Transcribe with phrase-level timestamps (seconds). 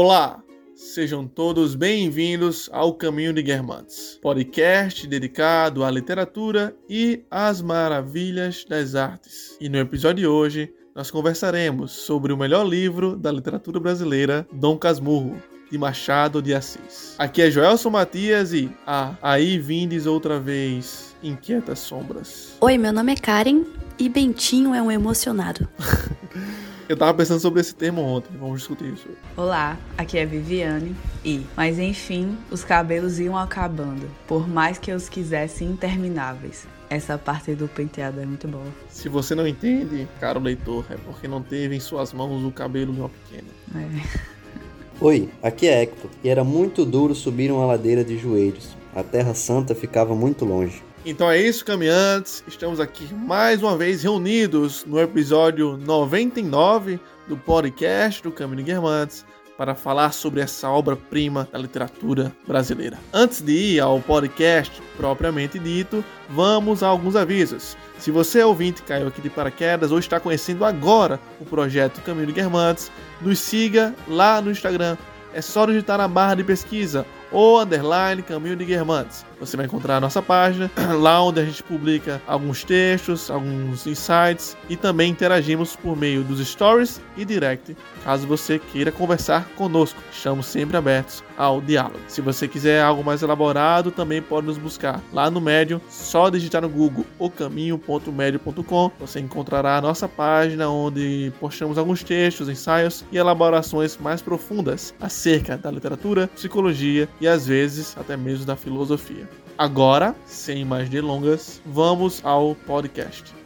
[0.00, 0.40] Olá,
[0.76, 8.94] sejam todos bem-vindos ao Caminho de Guermantes, podcast dedicado à literatura e às maravilhas das
[8.94, 9.56] artes.
[9.60, 14.78] E no episódio de hoje, nós conversaremos sobre o melhor livro da literatura brasileira, Dom
[14.78, 15.34] Casmurro,
[15.68, 17.16] de Machado de Assis.
[17.18, 22.56] Aqui é Joelson Matias e ah, aí vindes outra vez, inquietas sombras.
[22.60, 23.64] Oi, meu nome é Karen
[23.98, 25.68] e Bentinho é um emocionado.
[26.88, 29.08] Eu tava pensando sobre esse termo ontem, vamos discutir isso.
[29.36, 34.96] Olá, aqui é Viviane e, mas enfim, os cabelos iam acabando, por mais que eu
[34.96, 36.66] os quisesse intermináveis.
[36.88, 38.64] Essa parte do penteado é muito boa.
[38.88, 42.94] Se você não entende, caro leitor, é porque não teve em suas mãos o cabelo
[42.94, 43.48] de uma pequena.
[43.74, 44.28] É.
[44.98, 48.74] Oi, aqui é Hector, e era muito duro subir uma ladeira de joelhos.
[48.96, 50.82] A Terra Santa ficava muito longe.
[51.10, 52.44] Então é isso, caminhantes.
[52.46, 59.24] Estamos aqui mais uma vez reunidos no episódio 99 do podcast do Caminho Guermantes
[59.56, 62.98] para falar sobre essa obra-prima da literatura brasileira.
[63.10, 67.74] Antes de ir ao podcast propriamente dito, vamos a alguns avisos.
[67.98, 72.26] Se você é ouvinte caiu aqui de paraquedas ou está conhecendo agora o projeto Caminho
[72.26, 74.98] de Guermantes, nos siga lá no Instagram.
[75.32, 79.24] É só digitar na barra de pesquisa ou underline Caminho de Guermantes.
[79.40, 84.56] Você vai encontrar a nossa página, lá onde a gente publica alguns textos, alguns insights
[84.68, 90.02] e também interagimos por meio dos stories e direct, caso você queira conversar conosco.
[90.12, 92.00] Estamos sempre abertos ao diálogo.
[92.08, 96.62] Se você quiser algo mais elaborado, também pode nos buscar lá no Medium, só digitar
[96.62, 98.90] no Google ocaminho.medio.com.
[98.98, 105.56] Você encontrará a nossa página onde postamos alguns textos, ensaios e elaborações mais profundas acerca
[105.56, 109.27] da literatura, psicologia e às vezes até mesmo da filosofia.
[109.58, 113.37] Agora, sem mais delongas, vamos ao podcast.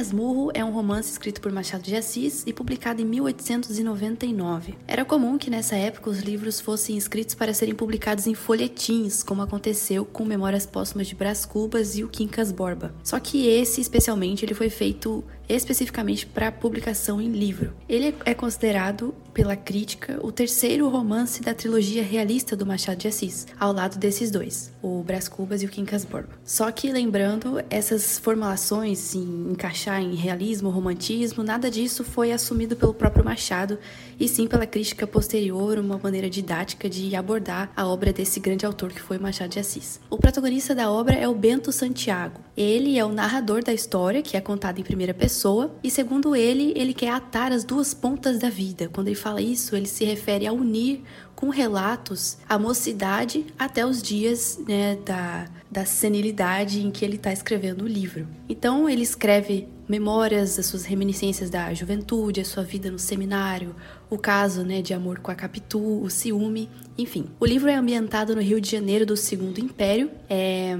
[0.00, 4.74] Casmurro é um romance escrito por Machado de Assis e publicado em 1899.
[4.88, 9.42] Era comum que nessa época os livros fossem escritos para serem publicados em folhetins, como
[9.42, 12.94] aconteceu com Memórias Póstumas de Brás Cubas e o Quincas Borba.
[13.04, 15.22] Só que esse, especialmente, ele foi feito
[15.54, 17.74] especificamente para publicação em livro.
[17.88, 23.46] Ele é considerado pela crítica o terceiro romance da trilogia realista do Machado de Assis,
[23.58, 26.30] ao lado desses dois, o Brás Cubas e o Quincas Borba.
[26.44, 32.92] Só que lembrando, essas formulações em encaixar em realismo, romantismo, nada disso foi assumido pelo
[32.92, 33.78] próprio Machado,
[34.18, 38.92] e sim pela crítica posterior, uma maneira didática de abordar a obra desse grande autor
[38.92, 40.00] que foi Machado de Assis.
[40.10, 42.40] O protagonista da obra é o Bento Santiago.
[42.56, 45.39] Ele é o narrador da história, que é contada em primeira pessoa,
[45.82, 48.88] e segundo ele, ele quer atar as duas pontas da vida.
[48.88, 51.02] Quando ele fala isso, ele se refere a unir
[51.34, 57.32] com relatos a mocidade até os dias né, da, da senilidade em que ele está
[57.32, 58.28] escrevendo o livro.
[58.48, 63.74] Então ele escreve memórias, as suas reminiscências da juventude, a sua vida no seminário,
[64.10, 66.68] o caso né, de amor com a Capitu, o ciúme,
[66.98, 67.26] enfim.
[67.40, 70.10] O livro é ambientado no Rio de Janeiro do Segundo Império.
[70.28, 70.76] É...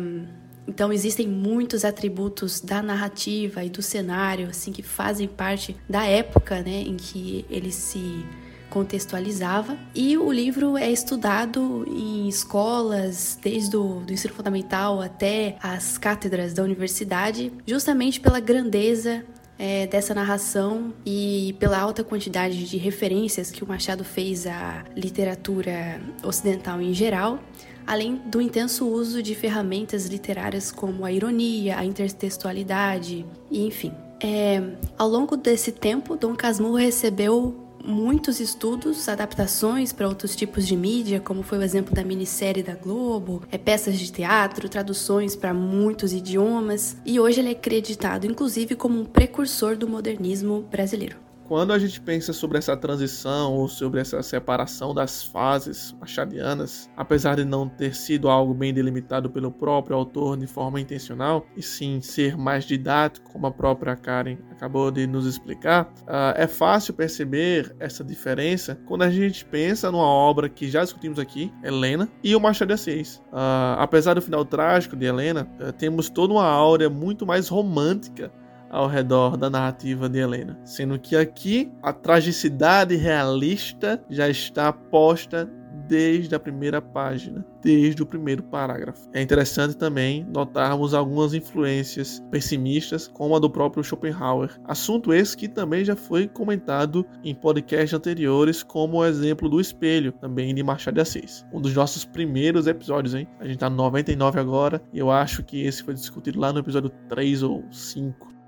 [0.66, 6.62] Então existem muitos atributos da narrativa e do cenário assim que fazem parte da época,
[6.62, 8.25] né, em que ele se
[8.70, 9.76] contextualizava.
[9.94, 16.54] E o livro é estudado em escolas, desde o do ensino fundamental até as cátedras
[16.54, 19.25] da universidade, justamente pela grandeza
[19.58, 26.00] é, dessa narração e pela alta quantidade de referências que o Machado fez à literatura
[26.23, 27.38] ocidental em geral,
[27.87, 33.93] além do intenso uso de ferramentas literárias como a ironia, a intertextualidade e enfim.
[34.23, 34.62] É,
[34.99, 41.21] ao longo desse tempo, Dom Casmurro recebeu muitos estudos, adaptações para outros tipos de mídia,
[41.21, 46.12] como foi o exemplo da minissérie da Globo, é peças de teatro, traduções para muitos
[46.12, 51.30] idiomas, e hoje ele é acreditado inclusive como um precursor do modernismo brasileiro.
[51.50, 57.35] Quando a gente pensa sobre essa transição ou sobre essa separação das fases machadianas, apesar
[57.35, 62.00] de não ter sido algo bem delimitado pelo próprio autor de forma intencional, e sim
[62.00, 67.75] ser mais didático, como a própria Karen acabou de nos explicar, uh, é fácil perceber
[67.81, 72.41] essa diferença quando a gente pensa numa obra que já discutimos aqui, Helena, e o
[72.41, 73.17] Machado de Assis.
[73.32, 78.31] Uh, apesar do final trágico de Helena, uh, temos toda uma áurea muito mais romântica
[78.70, 85.50] ao redor da narrativa de Helena, sendo que aqui a tragicidade realista já está posta
[85.90, 89.08] desde a primeira página, desde o primeiro parágrafo.
[89.12, 94.56] É interessante também notarmos algumas influências pessimistas, como a do próprio Schopenhauer.
[94.64, 100.12] Assunto esse que também já foi comentado em podcasts anteriores, como o exemplo do espelho,
[100.12, 101.44] também de Machado de Assis.
[101.52, 103.26] Um dos nossos primeiros episódios, hein?
[103.40, 106.61] A gente tá no 99 agora, e eu acho que esse foi discutido lá no
[106.61, 108.39] episódio 3 ou 5.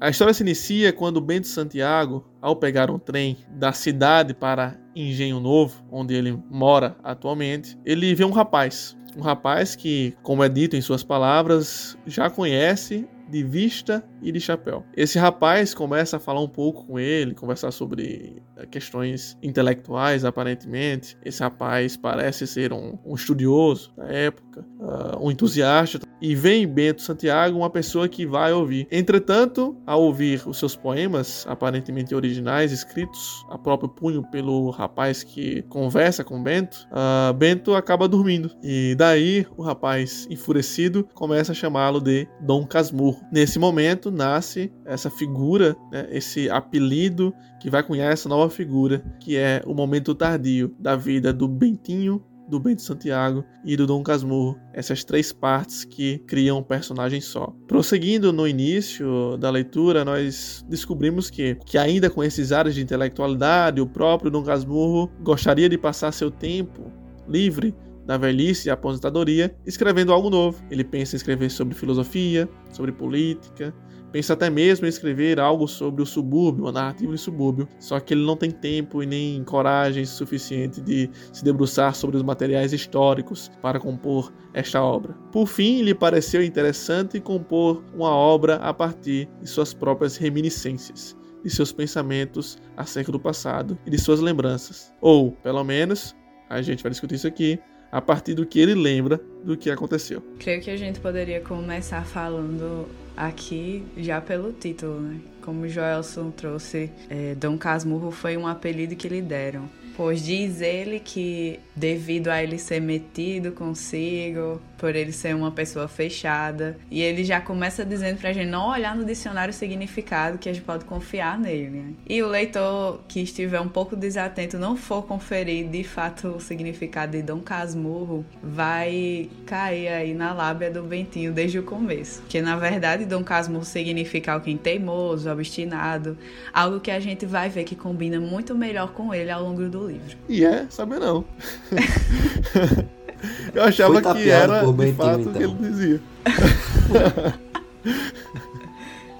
[0.00, 5.40] A história se inicia quando Bento Santiago, ao pegar um trem da cidade para Engenho
[5.40, 8.96] Novo, onde ele mora atualmente, ele vê um rapaz.
[9.16, 14.40] Um rapaz que, como é dito em suas palavras, já conhece de vista e de
[14.40, 14.84] chapéu.
[14.96, 21.16] Esse rapaz começa a falar um pouco com ele, conversar sobre eh, questões intelectuais, aparentemente.
[21.24, 27.02] Esse rapaz parece ser um, um estudioso da época, uh, um entusiasta, e vem Bento
[27.02, 28.86] Santiago, uma pessoa que vai ouvir.
[28.90, 35.62] Entretanto, ao ouvir os seus poemas, aparentemente originais, escritos a próprio punho pelo rapaz que
[35.62, 38.50] conversa com Bento, uh, Bento acaba dormindo.
[38.62, 43.17] E daí o rapaz, enfurecido, começa a chamá-lo de Dom Casmurro.
[43.30, 49.36] Nesse momento nasce essa figura, né, esse apelido que vai cunhar essa nova figura, que
[49.36, 54.58] é o momento tardio da vida do Bentinho, do Bento Santiago e do Dom Casmurro,
[54.72, 57.54] essas três partes que criam um personagem só.
[57.66, 63.80] Prosseguindo no início da leitura, nós descobrimos que, que ainda com esses áreas de intelectualidade,
[63.80, 66.90] o próprio Dom Casmurro gostaria de passar seu tempo
[67.28, 67.74] livre
[68.08, 70.64] da velhice e aposentadoria, escrevendo algo novo.
[70.70, 73.74] Ele pensa em escrever sobre filosofia, sobre política,
[74.10, 78.14] pensa até mesmo em escrever algo sobre o subúrbio, uma narrativa de subúrbio, só que
[78.14, 83.50] ele não tem tempo e nem coragem suficiente de se debruçar sobre os materiais históricos
[83.60, 85.12] para compor esta obra.
[85.30, 91.14] Por fim, lhe pareceu interessante compor uma obra a partir de suas próprias reminiscências
[91.44, 94.94] de seus pensamentos acerca do passado e de suas lembranças.
[94.98, 96.16] Ou, pelo menos,
[96.48, 100.22] a gente vai discutir isso aqui, a partir do que ele lembra do que aconteceu.
[100.38, 102.86] Creio que a gente poderia começar falando
[103.16, 105.20] aqui já pelo título, né?
[105.42, 109.68] Como Joelson trouxe, é, Dom Casmurro foi um apelido que lhe deram.
[109.96, 115.88] Pois diz ele que, devido a ele ser metido consigo, por ele ser uma pessoa
[115.88, 120.48] fechada, e ele já começa dizendo pra gente não olhar no dicionário o significado, que
[120.48, 121.68] a gente pode confiar nele.
[121.68, 121.92] Né?
[122.08, 127.12] E o leitor que estiver um pouco desatento, não for conferir de fato o significado
[127.12, 132.22] de Dom Casmurro, vai cair aí na lábia do Bentinho desde o começo.
[132.28, 136.16] Que na verdade Dom Casmurro significa alguém teimoso, obstinado,
[136.52, 139.88] algo que a gente vai ver que combina muito melhor com ele ao longo do
[139.88, 140.16] livro.
[140.28, 141.24] E é, sabe não.
[143.52, 145.32] Eu achava que era de fato o então.
[145.32, 146.00] que ele dizia.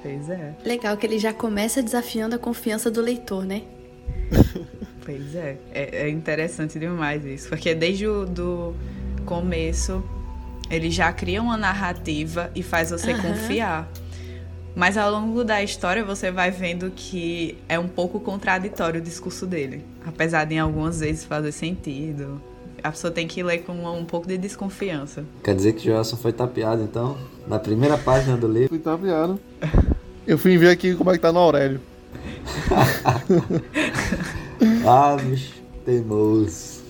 [0.00, 3.62] Pois é, Legal que ele já começa desafiando a confiança do leitor, né?
[5.04, 5.56] pois é.
[5.72, 8.74] É, é interessante demais isso, porque desde o do
[9.26, 10.02] começo
[10.70, 13.22] ele já cria uma narrativa e faz você Aham.
[13.22, 13.90] confiar.
[14.78, 19.44] Mas ao longo da história você vai vendo que é um pouco contraditório o discurso
[19.44, 19.84] dele.
[20.06, 22.40] Apesar de em algumas vezes fazer sentido.
[22.80, 25.24] A pessoa tem que ler com um, pouco de desconfiança.
[25.42, 27.18] Quer dizer que Joelson foi tapeado, então?
[27.48, 28.68] Na primeira página do livro.
[28.68, 29.40] Fui tapeado.
[30.24, 31.80] Eu fui ver aqui como é que tá no Aurélio.
[34.84, 36.82] Ah, bicho, teimoso.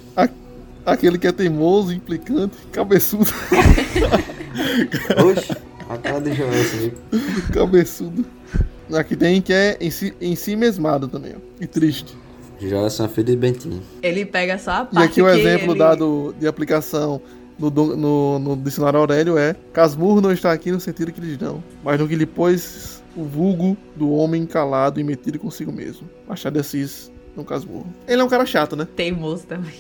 [0.86, 3.30] Aquele que é teimoso, implicante, cabeçudo,
[5.22, 5.54] Oxe,
[5.88, 6.92] a cara de Joelson aí.
[7.52, 8.24] cabeçudo.
[8.92, 11.40] Aqui tem que é em si, em si mesmado também, ó.
[11.62, 12.16] E triste.
[12.60, 13.82] Joelson é filho de Bentinho.
[14.02, 15.78] Ele pega só a E parte aqui o que exemplo ele...
[15.78, 17.20] dado de aplicação
[17.58, 21.98] no, do- no, no dicionário Aurélio é Casmurro não está aqui no sentido cristão, mas
[22.00, 26.08] no que lhe pôs o vulgo do homem calado e metido consigo mesmo.
[26.26, 27.86] Machado de Assis no Casmurro.
[28.06, 28.86] Ele é um cara chato, né?
[28.96, 29.74] Teimoso também.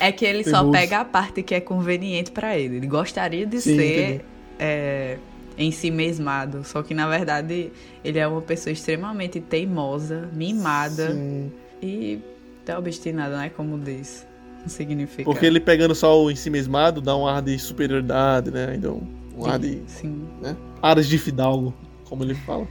[0.00, 0.72] É que ele só Teimoso.
[0.72, 2.76] pega a parte que é conveniente pra ele.
[2.76, 4.24] Ele gostaria de Sim, ser entendi.
[4.64, 5.18] É,
[5.58, 6.64] em si mesmado.
[6.64, 7.70] Só que na verdade
[8.02, 11.52] ele é uma pessoa extremamente teimosa, mimada Sim.
[11.82, 12.20] e
[12.62, 13.50] até obstinada, né?
[13.54, 14.26] Como diz.
[14.62, 15.24] Não significa.
[15.24, 18.70] Porque ele pegando só o ensimesmado dá um ar de superioridade, né?
[18.72, 19.06] Ainda um,
[19.36, 20.26] um ar de Sim.
[20.40, 20.56] né?
[20.80, 21.74] Aras de fidalgo,
[22.08, 22.66] como ele fala.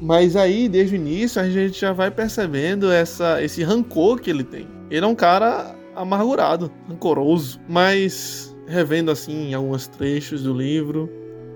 [0.00, 4.44] Mas aí, desde o início, a gente já vai percebendo essa, esse rancor que ele
[4.44, 4.68] tem.
[4.88, 11.08] Ele é um cara amargurado, rancoroso, mas revendo assim alguns trechos do livro,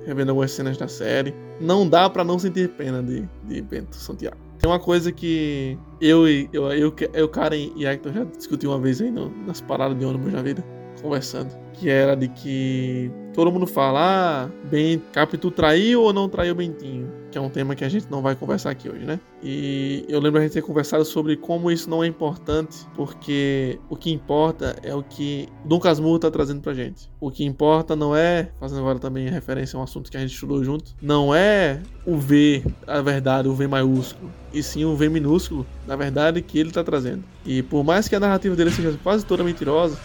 [0.07, 4.37] revendo algumas cenas da série, não dá pra não sentir pena de, de Bento Santiago.
[4.59, 8.81] Tem uma coisa que eu e eu, eu, eu Karen e Hector já discutimos uma
[8.83, 10.64] vez aí no- nas paradas de ônibus da vida,
[11.02, 16.55] conversando, que era de que todo mundo fala, ah, Ben, Capitu traiu ou não traiu
[16.55, 17.11] Bentinho?
[17.31, 19.19] Que é um tema que a gente não vai conversar aqui hoje, né?
[19.43, 23.97] E eu lembro a gente ter conversado sobre como isso não é importante, porque o
[23.97, 27.11] que importa é o que Dom Casmurro tá trazendo pra gente.
[27.19, 30.35] O que importa não é, fazendo agora também referência a um assunto que a gente
[30.35, 35.09] estudou junto, não é o V, a verdade, o V maiúsculo, e sim o V
[35.09, 37.25] minúsculo, na verdade, que ele tá trazendo.
[37.47, 39.99] E por mais que a narrativa dele seja quase toda mentirosa,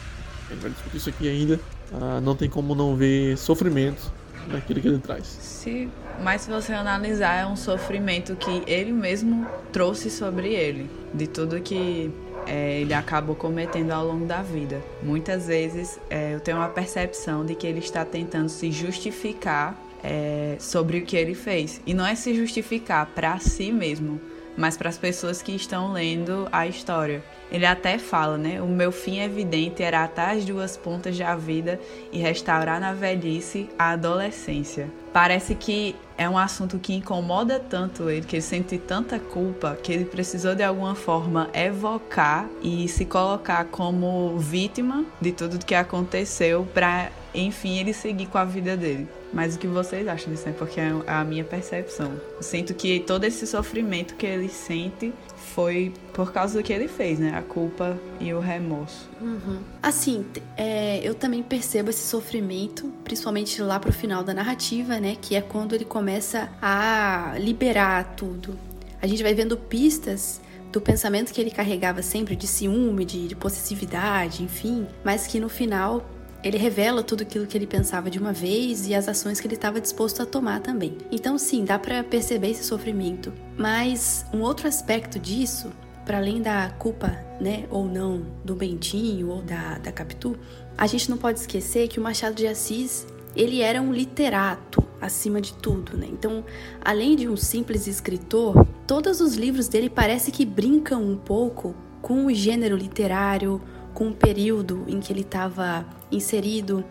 [0.49, 1.59] a gente vai discutir isso aqui ainda,
[1.93, 4.11] ah, não tem como não ver sofrimento
[4.47, 5.25] naquilo que ele traz.
[5.25, 5.89] Se,
[6.21, 11.59] mas se você analisar, é um sofrimento que ele mesmo trouxe sobre ele, de tudo
[11.61, 12.11] que
[12.45, 14.81] é, ele acabou cometendo ao longo da vida.
[15.03, 20.55] Muitas vezes é, eu tenho uma percepção de que ele está tentando se justificar é,
[20.59, 21.81] sobre o que ele fez.
[21.85, 24.19] E não é se justificar para si mesmo,
[24.57, 27.23] mas para as pessoas que estão lendo a história.
[27.49, 28.61] Ele até fala, né?
[28.61, 31.79] O meu fim evidente era atar as duas pontas da vida
[32.11, 34.89] e restaurar na velhice a adolescência.
[35.13, 39.93] Parece que é um assunto que incomoda tanto ele, que ele sente tanta culpa, que
[39.93, 46.67] ele precisou de alguma forma evocar e se colocar como vítima de tudo que aconteceu
[46.73, 49.07] para, enfim, ele seguir com a vida dele.
[49.33, 50.47] Mas o que vocês acham disso?
[50.47, 50.55] Né?
[50.57, 52.13] Porque é a minha percepção.
[52.35, 56.87] Eu sinto que todo esse sofrimento que ele sente foi por causa do que ele
[56.87, 57.35] fez, né?
[57.37, 59.09] A culpa e o remorso.
[59.19, 59.59] Uhum.
[59.81, 65.17] Assim, é, eu também percebo esse sofrimento, principalmente lá pro final da narrativa, né?
[65.19, 68.57] Que é quando ele começa a liberar tudo.
[69.01, 70.41] A gente vai vendo pistas
[70.71, 75.49] do pensamento que ele carregava sempre de ciúme, de, de possessividade, enfim, mas que no
[75.49, 76.05] final
[76.43, 79.55] ele revela tudo aquilo que ele pensava de uma vez e as ações que ele
[79.55, 80.97] estava disposto a tomar também.
[81.11, 83.33] Então, sim, dá para perceber esse sofrimento.
[83.57, 85.71] Mas um outro aspecto disso,
[86.05, 90.37] para além da culpa, né, ou não, do Bentinho ou da, da Capitu,
[90.77, 95.39] a gente não pode esquecer que o Machado de Assis ele era um literato acima
[95.39, 96.07] de tudo, né?
[96.11, 96.43] Então,
[96.83, 102.25] além de um simples escritor, todos os livros dele parece que brincam um pouco com
[102.25, 103.61] o gênero literário,
[103.97, 106.85] com o período em que ele estava inserido.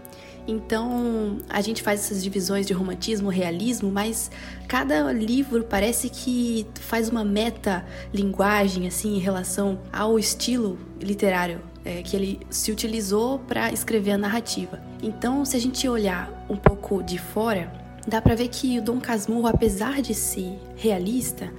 [0.44, 4.28] Então, a gente faz essas divisões de romantismo, realismo, mas
[4.66, 12.02] cada livro parece que faz uma meta linguagem assim em relação ao estilo literário é,
[12.02, 14.80] que ele se utilizou para escrever a narrativa.
[15.00, 17.72] Então, se a gente olhar um pouco de fora,
[18.04, 21.52] dá para ver que o Dom Casmurro, apesar de ser realista,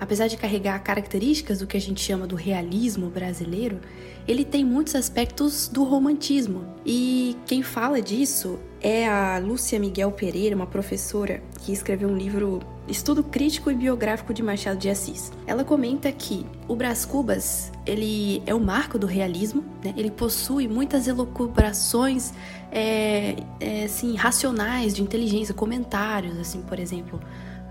[0.00, 3.80] apesar de carregar características do que a gente chama do realismo brasileiro,
[4.26, 6.64] ele tem muitos aspectos do romantismo.
[6.84, 12.60] E quem fala disso é a Lúcia Miguel Pereira, uma professora que escreveu um livro
[12.86, 15.32] Estudo Crítico e Biográfico de Machado de Assis.
[15.46, 19.94] Ela comenta que o Brás Cubas ele é o marco do realismo, né?
[19.96, 22.32] ele possui muitas elucubrações
[22.70, 27.20] é, é, assim, racionais de inteligência, comentários, assim, por exemplo,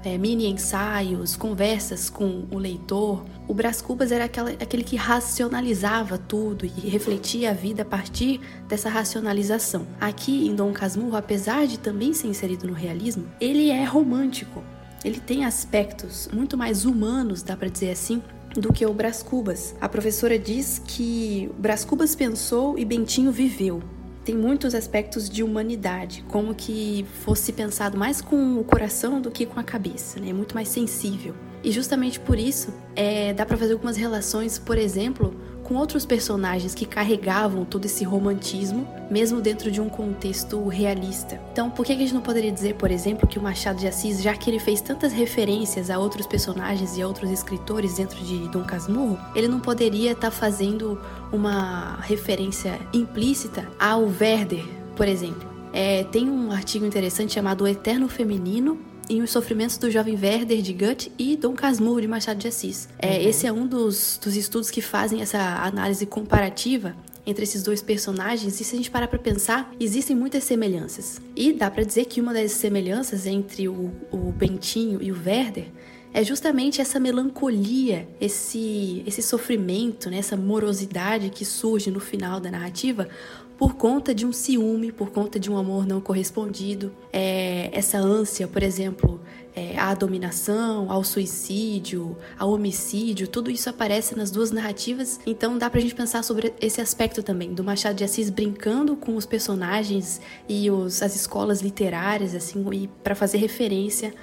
[0.04, 3.24] é, mini ensaios, conversas com o leitor.
[3.48, 8.42] O Brás Cubas era aquela, aquele que racionalizava tudo e refletia a vida a partir
[8.68, 9.88] dessa racionalização.
[10.00, 14.64] Aqui em Dom Casmurro, apesar de também ser inserido no realismo, ele é romântico.
[15.04, 18.22] Ele tem aspectos muito mais humanos, dá para dizer assim,
[18.56, 19.76] do que o Brás Cubas.
[19.82, 23.82] A professora diz que Brás Cubas pensou e Bentinho viveu
[24.24, 29.46] tem muitos aspectos de humanidade, como que fosse pensado mais com o coração do que
[29.46, 30.30] com a cabeça, né?
[30.30, 31.36] É muito mais sensível.
[31.64, 35.34] E justamente por isso, é, dá para fazer algumas relações, por exemplo,
[35.64, 41.40] com outros personagens que carregavam todo esse romantismo, mesmo dentro de um contexto realista.
[41.52, 44.22] Então, por que a gente não poderia dizer, por exemplo, que o Machado de Assis,
[44.22, 48.48] já que ele fez tantas referências a outros personagens e a outros escritores dentro de
[48.50, 51.00] Dom Casmurro, ele não poderia estar tá fazendo
[51.32, 54.66] uma referência implícita ao Werder,
[54.96, 55.52] por exemplo?
[55.72, 60.62] É, tem um artigo interessante chamado O Eterno Feminino em Os Sofrimentos do Jovem Werder
[60.62, 62.88] de Goethe e Dom Casmurro de Machado de Assis.
[63.00, 63.30] É, uhum.
[63.30, 66.96] Esse é um dos, dos estudos que fazem essa análise comparativa
[67.26, 71.22] entre esses dois personagens e se a gente parar para pensar, existem muitas semelhanças.
[71.36, 75.68] E dá para dizer que uma das semelhanças entre o, o Bentinho e o Werder
[76.14, 82.52] é justamente essa melancolia, esse, esse sofrimento, né, essa morosidade que surge no final da
[82.52, 83.10] narrativa,
[83.58, 88.48] por conta de um ciúme, por conta de um amor não correspondido, é, essa ânsia,
[88.48, 89.22] por exemplo,
[89.56, 95.20] é, à dominação, ao suicídio, ao homicídio, tudo isso aparece nas duas narrativas.
[95.26, 99.16] Então dá pra gente pensar sobre esse aspecto também, do Machado de Assis brincando com
[99.16, 100.20] os personagens
[100.50, 104.14] e os, as escolas literárias, assim, e para fazer referência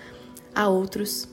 [0.54, 1.28] a outros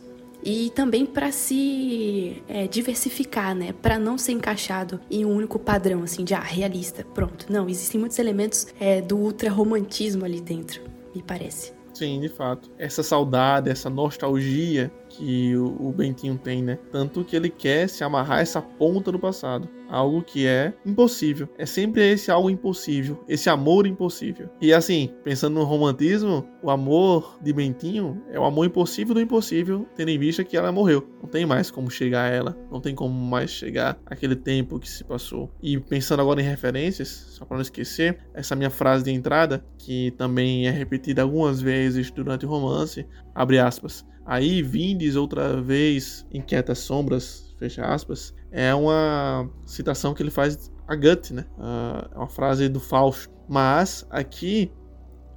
[0.48, 3.74] e também para se é, diversificar, né?
[3.74, 7.48] Para não ser encaixado em um único padrão, assim, de ah, realista, pronto.
[7.50, 10.82] Não, existem muitos elementos é, do ultra romantismo ali dentro.
[11.14, 11.74] me parece.
[11.94, 12.72] Sim, de fato.
[12.78, 16.80] Essa saudade, essa nostalgia que o, Bentinho tem, né?
[16.94, 19.68] Tanto que ele quer se amarrar essa ponta do passado.
[19.90, 21.48] Algo que é impossível.
[21.58, 23.24] É sempre esse algo impossível.
[23.28, 24.50] Esse amor impossível.
[24.62, 29.88] E assim, pensando no romantismo, o amor de Bentinho é o amor impossível do impossível,
[29.96, 31.08] tendo em vista que ela morreu.
[31.22, 32.58] Não tem mais como chegar a ela.
[32.72, 35.52] Não tem como mais chegar aquele tempo que se passou.
[35.62, 40.12] E pensando agora em referências, só para não esquecer, essa minha frase de entrada, que
[40.18, 44.06] também é repetida algumas vezes durante o romance, abre aspas.
[44.26, 50.96] Aí vindes outra vez, inquietas sombras, fecha aspas, é uma citação que ele faz a
[50.96, 51.46] Gut, né?
[51.58, 53.34] Uh, é uma frase do Fausto.
[53.50, 54.72] Mas aqui,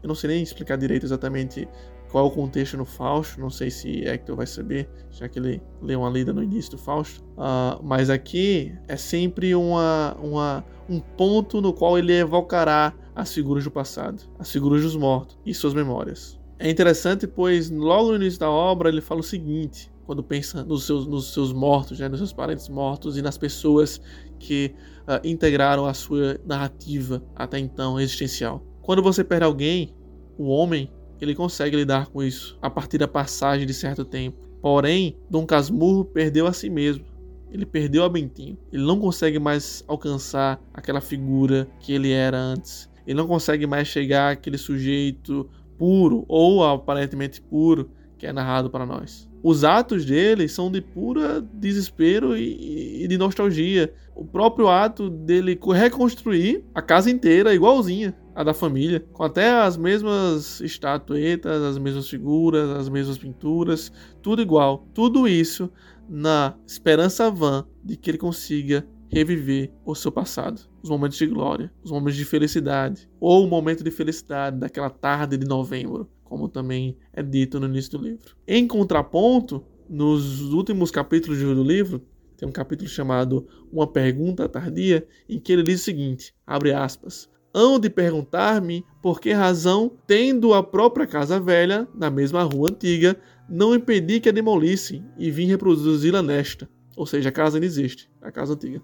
[0.03, 1.69] eu não sei nem explicar direito exatamente
[2.11, 5.63] qual é o contexto no Fausto, não sei se Hector vai saber, já que ele
[5.81, 7.23] leu uma lida no início do Fausto.
[7.37, 13.65] Uh, mas aqui é sempre uma, uma, um ponto no qual ele evocará as figuras
[13.65, 16.39] do passado, as figuras dos mortos e suas memórias.
[16.59, 20.83] É interessante, pois logo no início da obra ele fala o seguinte: quando pensa nos
[20.83, 24.01] seus, nos seus mortos, né, nos seus parentes mortos e nas pessoas
[24.41, 28.61] que uh, integraram a sua narrativa até então existencial.
[28.83, 29.95] Quando você perde alguém,
[30.37, 34.37] o homem ele consegue lidar com isso a partir da passagem de certo tempo.
[34.61, 37.05] Porém, Dom Casmurro perdeu a si mesmo.
[37.49, 38.59] Ele perdeu a Bentinho.
[38.73, 42.91] Ele não consegue mais alcançar aquela figura que ele era antes.
[43.07, 45.49] Ele não consegue mais chegar àquele sujeito
[45.79, 49.30] puro ou aparentemente puro que é narrado para nós.
[49.43, 53.93] Os atos dele são de pura desespero e, e, de nostalgia.
[54.15, 59.77] O próprio ato dele reconstruir a casa inteira igualzinha a da família, com até as
[59.77, 63.91] mesmas estatuetas, as mesmas figuras, as mesmas pinturas,
[64.23, 64.87] tudo igual.
[64.95, 65.71] Tudo isso
[66.09, 71.73] na esperança vã de que ele consiga reviver o seu passado, os momentos de glória,
[71.83, 76.97] os momentos de felicidade, ou o momento de felicidade daquela tarde de novembro, como também
[77.13, 78.37] é dito no início do livro.
[78.47, 82.01] Em contraponto, nos últimos capítulos do livro,
[82.37, 87.29] tem um capítulo chamado Uma Pergunta Tardia, em que ele diz o seguinte: abre aspas.
[87.53, 93.17] Hão de perguntar-me por que razão, tendo a própria casa velha, na mesma rua antiga,
[93.49, 96.71] não impedi que a demolissem e vim reproduzi-la nesta.
[96.97, 98.81] Ou seja, a casa não existe, a casa antiga.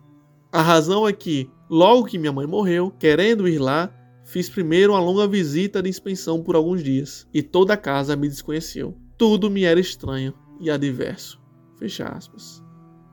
[0.51, 3.89] A razão é que, logo que minha mãe morreu, querendo ir lá,
[4.37, 8.29] fiz primeiro uma longa visita de inspeção por alguns dias, e toda a casa me
[8.29, 8.95] desconheceu.
[9.17, 11.41] Tudo me era estranho e adverso.
[11.79, 12.63] Fecha aspas.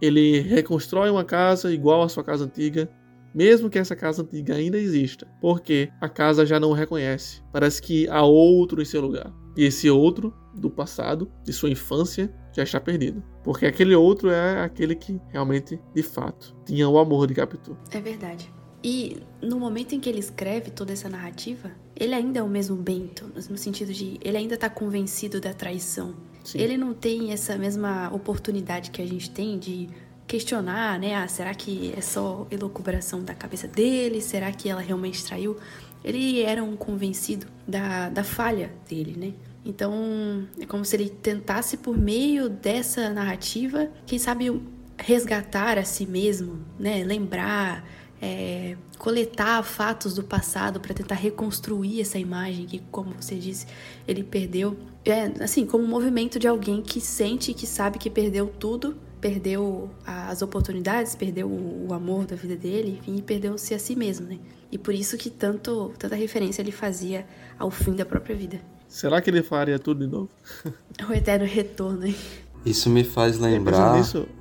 [0.02, 2.90] Ele reconstrói uma casa igual à sua casa antiga,
[3.34, 7.42] mesmo que essa casa antiga ainda exista, porque a casa já não o reconhece.
[7.54, 9.34] Parece que há outro em seu lugar.
[9.56, 13.24] E esse outro, do passado, de sua infância, já está perdido.
[13.46, 17.78] Porque aquele outro é aquele que realmente, de fato, tinha o amor de Capitu.
[17.92, 18.52] É verdade.
[18.84, 22.76] E no momento em que ele escreve toda essa narrativa, ele ainda é o mesmo
[22.76, 26.14] Bento, no sentido de ele ainda está convencido da traição.
[26.44, 26.60] Sim.
[26.60, 29.88] Ele não tem essa mesma oportunidade que a gente tem de
[30.28, 31.16] questionar, né?
[31.16, 34.20] Ah, será que é só elucubração da cabeça dele?
[34.20, 35.58] Será que ela realmente traiu?
[36.04, 39.34] Ele era um convencido da, da falha dele, né?
[39.66, 44.62] Então, é como se ele tentasse, por meio dessa narrativa, quem sabe
[44.98, 47.04] resgatar a si mesmo, né?
[47.06, 47.88] Lembrar,
[48.24, 53.68] é, coletar fatos do passado para tentar reconstruir essa imagem que, como você disse,
[54.08, 54.78] ele perdeu.
[55.04, 59.90] É, assim, como um movimento de alguém que sente que sabe que perdeu tudo perdeu
[60.06, 64.38] as oportunidades, perdeu o amor da vida dele, enfim, perdeu-se a si mesmo, né?
[64.70, 67.26] E por isso que tanto, tanta referência ele fazia
[67.58, 68.60] ao fim da própria vida.
[68.86, 70.30] Será que ele faria tudo de novo?
[71.10, 72.18] o eterno retorno, hein?
[72.66, 73.96] Isso me faz lembrar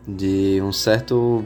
[0.04, 1.44] de um certo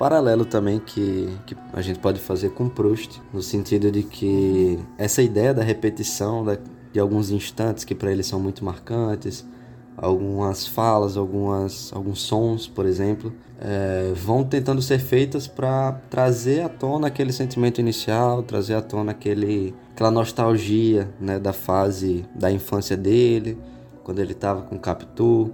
[0.00, 5.20] paralelo também que, que a gente pode fazer com Proust, no sentido de que essa
[5.20, 6.56] ideia da repetição da,
[6.90, 9.46] de alguns instantes que para ele são muito marcantes,
[9.94, 16.70] algumas falas, algumas, alguns sons, por exemplo, é, vão tentando ser feitas para trazer à
[16.70, 22.96] tona aquele sentimento inicial, trazer à tona aquele, aquela nostalgia né, da fase da infância
[22.96, 23.58] dele,
[24.02, 25.52] quando ele estava com Capitu.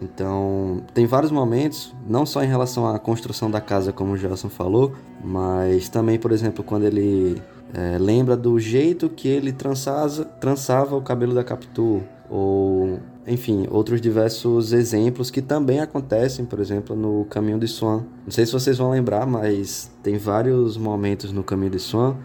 [0.00, 4.48] Então, tem vários momentos, não só em relação à construção da casa, como o Gelson
[4.48, 4.92] falou,
[5.24, 7.40] mas também, por exemplo, quando ele
[7.72, 14.00] é, lembra do jeito que ele trançava, trançava o cabelo da Capitu, ou enfim, outros
[14.00, 18.04] diversos exemplos que também acontecem, por exemplo, no Caminho de Swan.
[18.24, 22.16] Não sei se vocês vão lembrar, mas tem vários momentos no Caminho de Swan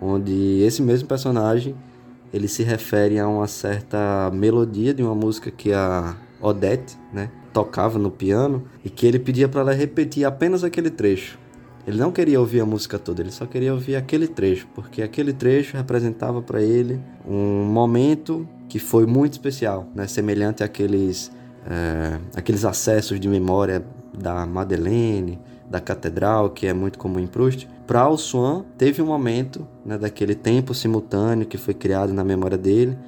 [0.00, 1.74] onde esse mesmo personagem
[2.32, 7.98] ele se refere a uma certa melodia de uma música que a Odette, né, tocava
[7.98, 11.38] no piano e que ele pedia para ela repetir apenas aquele trecho.
[11.86, 15.32] Ele não queria ouvir a música toda, ele só queria ouvir aquele trecho, porque aquele
[15.32, 20.06] trecho representava para ele um momento que foi muito especial, né?
[20.06, 21.32] semelhante àqueles,
[21.66, 22.18] é,
[22.68, 23.82] acessos de memória
[24.16, 27.68] da Madeleine, da catedral, que é muito comum em Proust.
[27.86, 32.58] Para o Swan, teve um momento né, daquele tempo simultâneo que foi criado na memória
[32.58, 32.98] dele,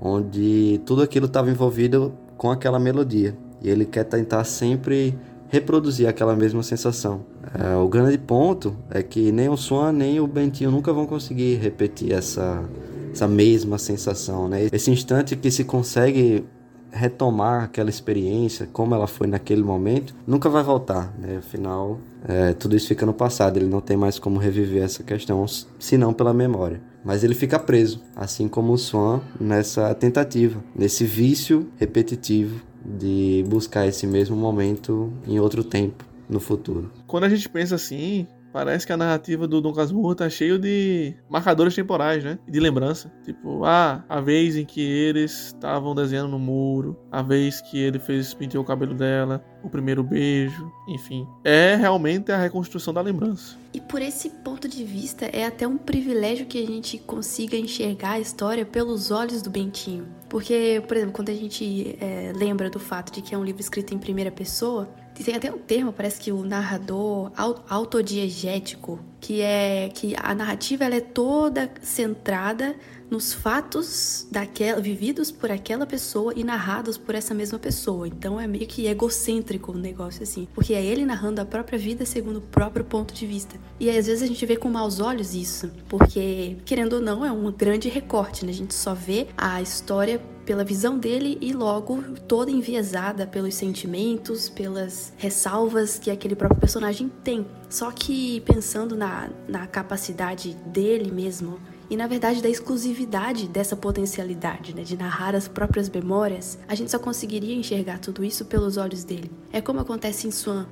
[0.00, 3.36] onde tudo aquilo estava envolvido com aquela melodia.
[3.60, 5.14] E ele quer tentar sempre
[5.50, 7.20] reproduzir aquela mesma sensação.
[7.52, 11.56] É, o grande ponto é que nem o Swan nem o Bentinho nunca vão conseguir
[11.56, 12.64] repetir essa,
[13.12, 14.68] essa mesma sensação, né?
[14.72, 16.42] Esse instante que se consegue
[16.90, 21.36] retomar aquela experiência como ela foi naquele momento, nunca vai voltar, né?
[21.40, 25.44] Afinal, é, tudo isso fica no passado, ele não tem mais como reviver essa questão,
[25.78, 26.80] senão pela memória.
[27.04, 33.86] Mas ele fica preso, assim como o Swan, nessa tentativa, nesse vício repetitivo de buscar
[33.86, 36.90] esse mesmo momento em outro tempo no futuro.
[37.06, 41.14] Quando a gente pensa assim, Parece que a narrativa do Dom Casmurro tá cheio de
[41.28, 42.38] marcadores temporais, né?
[42.48, 43.12] De lembrança.
[43.24, 47.98] Tipo, ah, a vez em que eles estavam desenhando no muro, a vez que ele
[47.98, 51.26] fez penteou o cabelo dela, o primeiro beijo, enfim.
[51.44, 53.56] É realmente a reconstrução da lembrança.
[53.72, 58.12] E por esse ponto de vista, é até um privilégio que a gente consiga enxergar
[58.12, 60.08] a história pelos olhos do Bentinho.
[60.28, 63.60] Porque, por exemplo, quando a gente é, lembra do fato de que é um livro
[63.60, 64.88] escrito em primeira pessoa,
[65.24, 67.30] tem até um termo, parece que o narrador
[67.68, 72.74] autodiegético, que é que a narrativa ela é toda centrada
[73.10, 78.06] nos fatos daquela, vividos por aquela pessoa e narrados por essa mesma pessoa.
[78.06, 82.06] Então é meio que egocêntrico o negócio assim, porque é ele narrando a própria vida
[82.06, 83.56] segundo o próprio ponto de vista.
[83.80, 87.32] E às vezes a gente vê com maus olhos isso, porque querendo ou não é
[87.32, 88.52] um grande recorte, né?
[88.52, 94.48] A gente só vê a história pela visão dele e logo toda enviesada pelos sentimentos,
[94.48, 97.46] pelas ressalvas que aquele próprio personagem tem.
[97.68, 104.74] Só que pensando na, na capacidade dele mesmo e na verdade da exclusividade dessa potencialidade,
[104.74, 109.04] né, de narrar as próprias memórias, a gente só conseguiria enxergar tudo isso pelos olhos
[109.04, 109.30] dele.
[109.52, 110.66] É como acontece em Swan,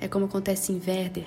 [0.00, 1.26] é como acontece em Werder.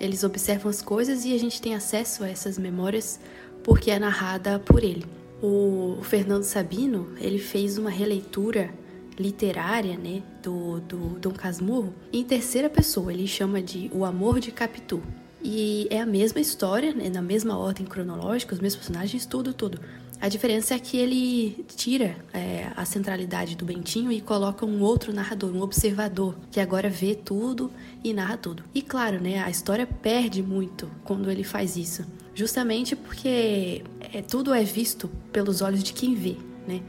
[0.00, 3.18] Eles observam as coisas e a gente tem acesso a essas memórias
[3.64, 5.17] porque é narrada por ele.
[5.40, 8.70] O Fernando Sabino, ele fez uma releitura
[9.18, 13.12] literária, né, do, do Dom Casmurro em terceira pessoa.
[13.12, 15.02] Ele chama de O Amor de Capitu.
[15.42, 19.80] E é a mesma história, né, na mesma ordem cronológica, os mesmos personagens, tudo, tudo.
[20.20, 25.12] A diferença é que ele tira é, a centralidade do Bentinho e coloca um outro
[25.12, 27.70] narrador, um observador, que agora vê tudo
[28.02, 28.62] e narra tudo.
[28.74, 33.82] E claro, né, a história perde muito quando ele faz isso, justamente porque
[34.12, 36.80] é, tudo é visto pelos olhos de quem vê, né?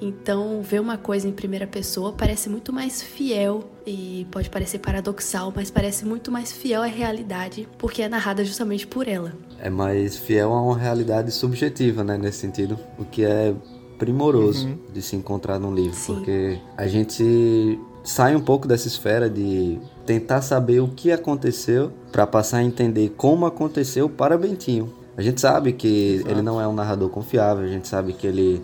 [0.00, 5.52] Então, ver uma coisa em primeira pessoa parece muito mais fiel e pode parecer paradoxal,
[5.56, 9.32] mas parece muito mais fiel à realidade, porque é narrada justamente por ela.
[9.58, 13.54] É mais fiel a uma realidade subjetiva, né, nesse sentido, o que é
[13.98, 14.78] primoroso uhum.
[14.92, 16.14] de se encontrar num livro, Sim.
[16.14, 22.26] porque a gente sai um pouco dessa esfera de tentar saber o que aconteceu para
[22.26, 24.92] passar a entender como aconteceu para Bentinho.
[25.16, 26.30] A gente sabe que Exato.
[26.30, 28.62] ele não é um narrador confiável, a gente sabe que ele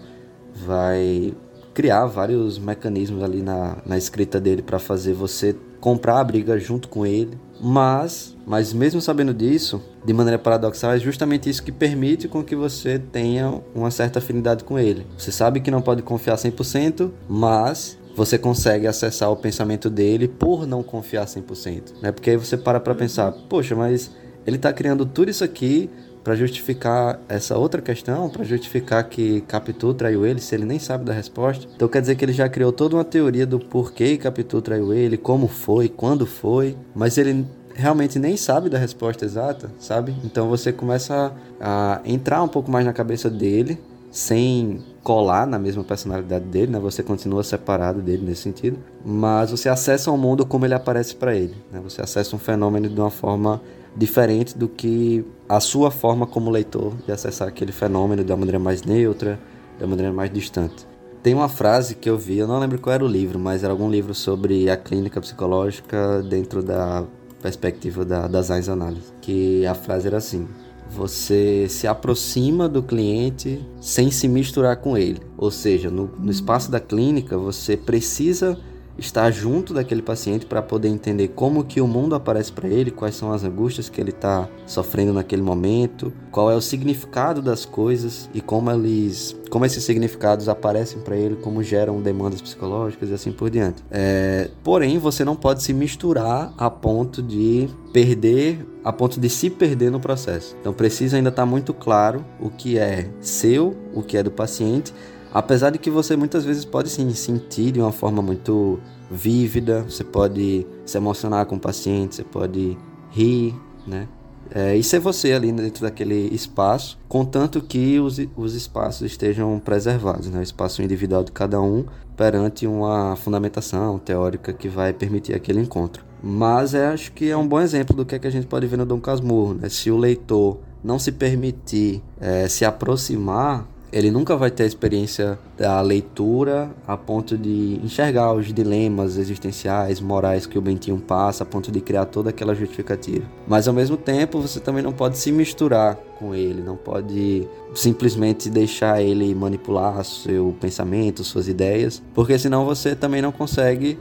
[0.54, 1.34] vai
[1.74, 6.88] criar vários mecanismos ali na, na escrita dele para fazer você comprar a briga junto
[6.88, 7.36] com ele.
[7.60, 12.56] Mas, mas mesmo sabendo disso, de maneira paradoxal, é justamente isso que permite com que
[12.56, 15.06] você tenha uma certa afinidade com ele.
[15.16, 20.66] Você sabe que não pode confiar 100%, mas você consegue acessar o pensamento dele por
[20.66, 22.12] não confiar 100%, né?
[22.12, 24.10] Porque aí você para para pensar, poxa, mas
[24.46, 25.88] ele está criando tudo isso aqui
[26.22, 31.04] para justificar essa outra questão, para justificar que Capitu traiu ele, se ele nem sabe
[31.04, 31.66] da resposta.
[31.74, 35.16] Então quer dizer que ele já criou toda uma teoria do porquê Capitu traiu ele,
[35.16, 37.44] como foi, quando foi, mas ele
[37.74, 40.14] realmente nem sabe da resposta exata, sabe?
[40.24, 43.78] Então você começa a, a entrar um pouco mais na cabeça dele,
[44.10, 46.78] sem colar na mesma personalidade dele, né?
[46.78, 51.34] Você continua separado dele nesse sentido, mas você acessa o mundo como ele aparece para
[51.34, 51.80] ele, né?
[51.82, 53.60] Você acessa um fenômeno de uma forma
[53.96, 58.58] diferente do que a sua forma como leitor de acessar aquele fenômeno de uma maneira
[58.58, 59.38] mais neutra,
[59.76, 60.86] de uma maneira mais distante.
[61.22, 63.72] Tem uma frase que eu vi, eu não lembro qual era o livro, mas era
[63.72, 67.04] algum livro sobre a clínica psicológica dentro da
[67.40, 70.48] perspectiva da, das análise, que a frase era assim:
[70.94, 75.20] você se aproxima do cliente sem se misturar com ele.
[75.38, 78.58] Ou seja, no, no espaço da clínica, você precisa
[78.98, 83.14] estar junto daquele paciente para poder entender como que o mundo aparece para ele, quais
[83.14, 88.28] são as angústias que ele está sofrendo naquele momento, qual é o significado das coisas
[88.34, 93.32] e como eles, como esses significados aparecem para ele, como geram demandas psicológicas e assim
[93.32, 93.82] por diante.
[93.90, 99.50] É, porém, você não pode se misturar a ponto de perder, a ponto de se
[99.50, 100.56] perder no processo.
[100.60, 104.30] Então precisa ainda estar tá muito claro o que é seu, o que é do
[104.30, 104.92] paciente
[105.32, 108.78] Apesar de que você muitas vezes pode sim sentir de uma forma muito
[109.10, 112.76] vívida, você pode se emocionar com o paciente, você pode
[113.10, 113.54] rir,
[113.86, 114.06] né?
[114.54, 120.28] É, e ser você ali dentro daquele espaço, contanto que os, os espaços estejam preservados,
[120.28, 120.40] né?
[120.40, 121.86] o espaço individual de cada um
[122.18, 126.04] perante uma fundamentação teórica que vai permitir aquele encontro.
[126.22, 128.66] Mas é, acho que é um bom exemplo do que, é que a gente pode
[128.66, 129.54] ver no Dom Casmurro.
[129.54, 129.70] Né?
[129.70, 135.38] Se o leitor não se permitir é, se aproximar ele nunca vai ter a experiência
[135.56, 141.46] da leitura a ponto de enxergar os dilemas existenciais, morais que o Bentinho passa, a
[141.46, 143.26] ponto de criar toda aquela justificativa.
[143.46, 148.48] Mas ao mesmo tempo, você também não pode se misturar com ele, não pode simplesmente
[148.48, 153.98] deixar ele manipular seu pensamento, suas ideias, porque senão você também não consegue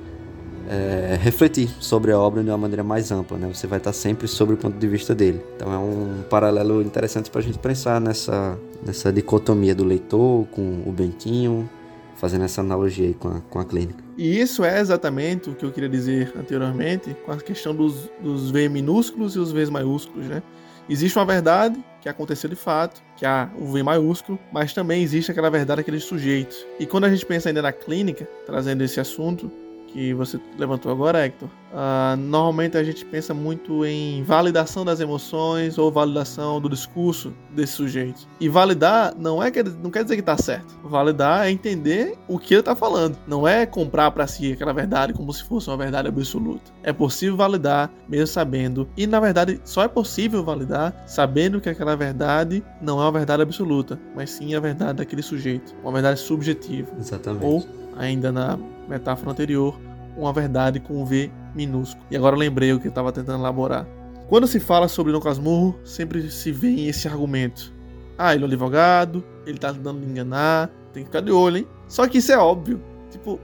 [0.71, 3.51] é, refletir sobre a obra de uma maneira mais ampla, né?
[3.53, 5.41] Você vai estar sempre sobre o ponto de vista dele.
[5.57, 10.81] Então é um paralelo interessante para a gente pensar nessa, nessa dicotomia do leitor com
[10.85, 11.69] o Bentinho,
[12.15, 14.01] fazendo essa analogia aí com a, com a clínica.
[14.17, 18.49] E isso é exatamente o que eu queria dizer anteriormente com a questão dos, dos
[18.49, 20.41] V minúsculos e os Vs maiúsculos, né?
[20.89, 25.31] Existe uma verdade que aconteceu de fato, que é o V maiúsculo, mas também existe
[25.31, 26.55] aquela verdade, aquele sujeito.
[26.79, 29.51] E quando a gente pensa ainda na clínica, trazendo esse assunto,
[29.91, 35.77] que você levantou agora, Hector, uh, normalmente a gente pensa muito em validação das emoções
[35.77, 38.27] ou validação do discurso desse sujeito.
[38.39, 40.77] E validar não é que não quer dizer que tá certo.
[40.83, 43.17] Validar é entender o que ele tá falando.
[43.27, 46.71] Não é comprar para si aquela verdade como se fosse uma verdade absoluta.
[46.83, 48.87] É possível validar mesmo sabendo.
[48.95, 53.41] E na verdade só é possível validar sabendo que aquela verdade não é uma verdade
[53.41, 56.89] absoluta, mas sim a verdade daquele sujeito, uma verdade subjetiva.
[56.97, 57.45] Exatamente.
[57.45, 59.79] Ou ainda na metáfora anterior,
[60.17, 62.03] uma verdade com um V minúsculo.
[62.09, 63.87] E agora lembrei o que eu estava tentando elaborar.
[64.27, 67.73] Quando se fala sobre Dom Casmurro, sempre se vê esse argumento.
[68.17, 71.67] Ah, ele é um advogado, ele tá tentando enganar, tem que ficar de olho, hein?
[71.87, 72.81] Só que isso é óbvio.
[73.09, 73.39] Tipo,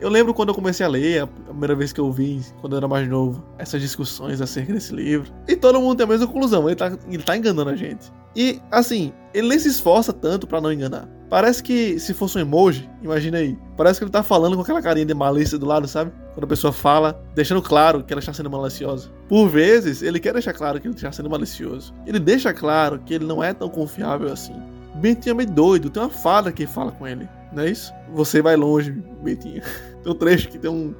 [0.00, 2.78] eu lembro quando eu comecei a ler, a primeira vez que eu vi, quando eu
[2.78, 5.32] era mais novo, essas discussões acerca desse livro.
[5.46, 8.12] E todo mundo tem a mesma conclusão, ele tá, ele tá enganando a gente.
[8.36, 11.08] E, assim, ele nem se esforça tanto para não enganar.
[11.28, 13.56] Parece que se fosse um emoji, imagina aí.
[13.76, 16.10] Parece que ele tá falando com aquela carinha de malícia do lado, sabe?
[16.32, 19.10] Quando a pessoa fala, deixando claro que ela está sendo maliciosa.
[19.28, 21.94] Por vezes, ele quer deixar claro que ele está sendo malicioso.
[22.06, 24.54] Ele deixa claro que ele não é tão confiável assim.
[24.94, 27.92] Bentinho é meio doido, tem uma fada que fala com ele, não é isso?
[28.14, 28.90] Você vai longe,
[29.22, 29.62] Bentinho.
[30.02, 30.94] Tem um trecho que tem um,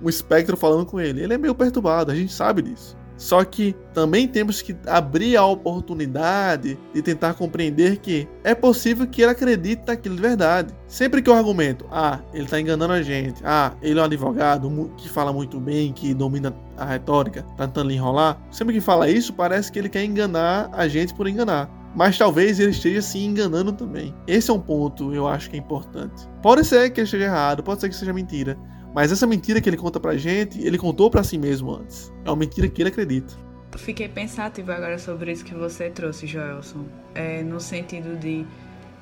[0.00, 1.22] um espectro falando com ele.
[1.22, 2.96] Ele é meio perturbado, a gente sabe disso.
[3.16, 9.22] Só que também temos que abrir a oportunidade de tentar compreender que é possível que
[9.22, 10.74] ele acredite naquilo de verdade.
[10.88, 14.92] Sempre que eu argumento, ah, ele está enganando a gente, ah, ele é um advogado
[14.96, 19.32] que fala muito bem, que domina a retórica, tá tentando enrolar, sempre que fala isso,
[19.32, 21.70] parece que ele quer enganar a gente por enganar.
[21.94, 24.12] Mas talvez ele esteja se enganando também.
[24.26, 26.28] Esse é um ponto eu acho que é importante.
[26.42, 28.58] Pode ser que ele esteja errado, pode ser que seja mentira,
[28.94, 32.12] mas essa mentira que ele conta pra gente, ele contou para si mesmo antes.
[32.24, 33.34] É uma mentira que ele acredita.
[33.76, 36.84] Fiquei pensativo agora sobre isso que você trouxe, Joelson.
[37.12, 38.46] É, no sentido de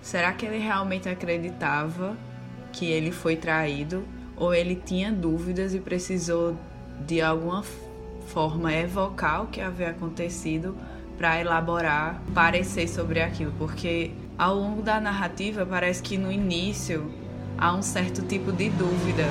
[0.00, 2.16] será que ele realmente acreditava
[2.72, 4.02] que ele foi traído?
[4.34, 6.56] Ou ele tinha dúvidas e precisou
[7.06, 7.62] de alguma
[8.28, 10.74] forma evocar o que havia acontecido
[11.18, 13.52] para elaborar, parecer sobre aquilo?
[13.58, 17.12] Porque ao longo da narrativa parece que no início
[17.58, 19.24] há um certo tipo de dúvida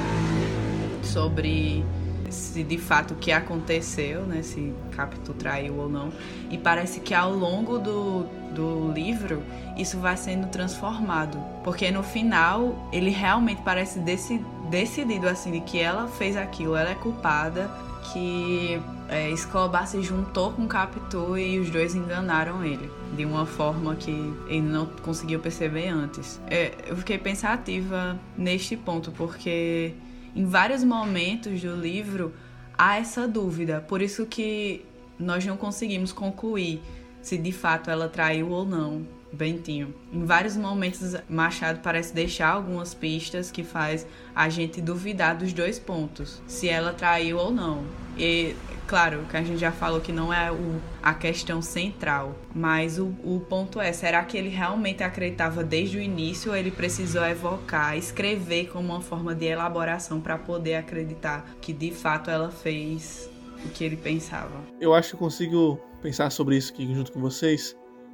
[1.03, 1.83] sobre
[2.29, 6.11] se de fato o que aconteceu, né, se Capitu traiu ou não.
[6.49, 9.43] E parece que ao longo do, do livro
[9.77, 15.79] isso vai sendo transformado, porque no final ele realmente parece deci, decidido assim de que
[15.79, 17.69] ela fez aquilo, ela é culpada,
[18.13, 18.81] que
[19.11, 24.09] é, Escobar se juntou com Capitu e os dois enganaram ele de uma forma que
[24.47, 26.39] ele não conseguiu perceber antes.
[26.47, 29.93] É, eu fiquei pensativa neste ponto porque
[30.33, 32.33] em vários momentos do livro
[32.77, 34.85] há essa dúvida, por isso que
[35.19, 36.81] nós não conseguimos concluir
[37.21, 39.93] se de fato ela traiu ou não Bentinho.
[40.11, 45.79] Em vários momentos Machado parece deixar algumas pistas que faz a gente duvidar dos dois
[45.79, 47.85] pontos, se ela traiu ou não.
[48.17, 48.55] E,
[48.91, 53.05] claro, que a gente já falou que não é o, a questão central, mas o,
[53.23, 57.97] o ponto é: será que ele realmente acreditava desde o início ou ele precisou evocar,
[57.97, 63.29] escrever como uma forma de elaboração para poder acreditar que de fato ela fez
[63.63, 64.61] o que ele pensava?
[64.77, 67.73] Eu acho que consigo pensar sobre isso aqui junto com vocês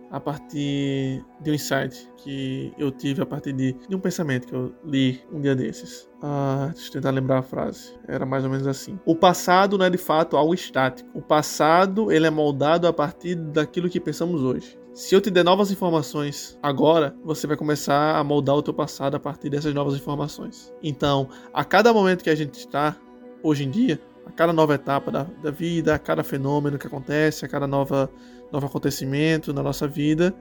[0.09, 4.53] a partir de um insight que eu tive a partir de, de um pensamento que
[4.53, 6.09] eu li um dia desses.
[6.21, 7.93] Ah, deixa eu tentar lembrar a frase.
[8.07, 8.99] Era mais ou menos assim.
[9.05, 11.09] O passado não é de fato algo estático.
[11.13, 14.77] O passado ele é moldado a partir daquilo que pensamos hoje.
[14.93, 19.13] Se eu te der novas informações agora, você vai começar a moldar o teu passado
[19.13, 20.73] a partir dessas novas informações.
[20.81, 22.95] Então, a cada momento que a gente está
[23.43, 27.45] hoje em dia, a cada nova etapa da, da vida, a cada fenômeno que acontece,
[27.45, 28.09] a cada nova
[28.51, 30.33] novo acontecimento na nossa vida,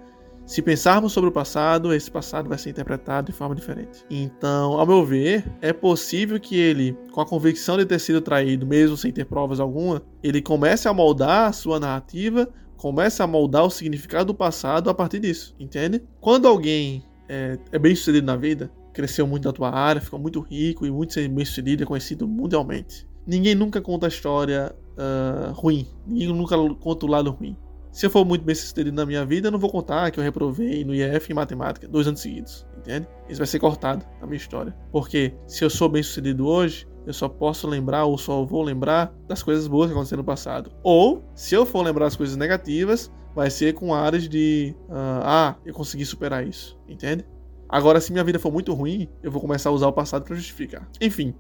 [0.47, 4.05] se pensarmos sobre o passado, esse passado vai ser interpretado de forma diferente.
[4.09, 8.65] Então, ao meu ver, é possível que ele, com a convicção de ter sido traído,
[8.65, 13.65] mesmo sem ter provas alguma, ele comece a moldar a sua narrativa, comece a moldar
[13.65, 16.01] o significado do passado a partir disso, entende?
[16.21, 20.39] Quando alguém é, é bem sucedido na vida, cresceu muito na tua área, ficou muito
[20.39, 23.05] rico e muito bem sucedido, é conhecido mundialmente.
[23.27, 27.57] Ninguém nunca conta a história uh, ruim, ninguém nunca conta o lado ruim.
[27.97, 30.23] Se eu for muito bem sucedido na minha vida, eu não vou contar que eu
[30.23, 33.09] reprovei no IF em matemática dois anos seguidos, entende?
[33.27, 34.77] Isso vai ser cortado na minha história.
[34.93, 39.15] Porque se eu sou bem sucedido hoje, eu só posso lembrar ou só vou lembrar
[39.27, 40.71] das coisas boas que aconteceram no passado.
[40.83, 45.57] Ou, se eu for lembrar as coisas negativas, vai ser com áreas de uh, ah,
[45.65, 47.25] eu consegui superar isso, entende?
[47.67, 50.37] Agora, se minha vida for muito ruim, eu vou começar a usar o passado para
[50.37, 50.87] justificar.
[51.01, 51.35] Enfim,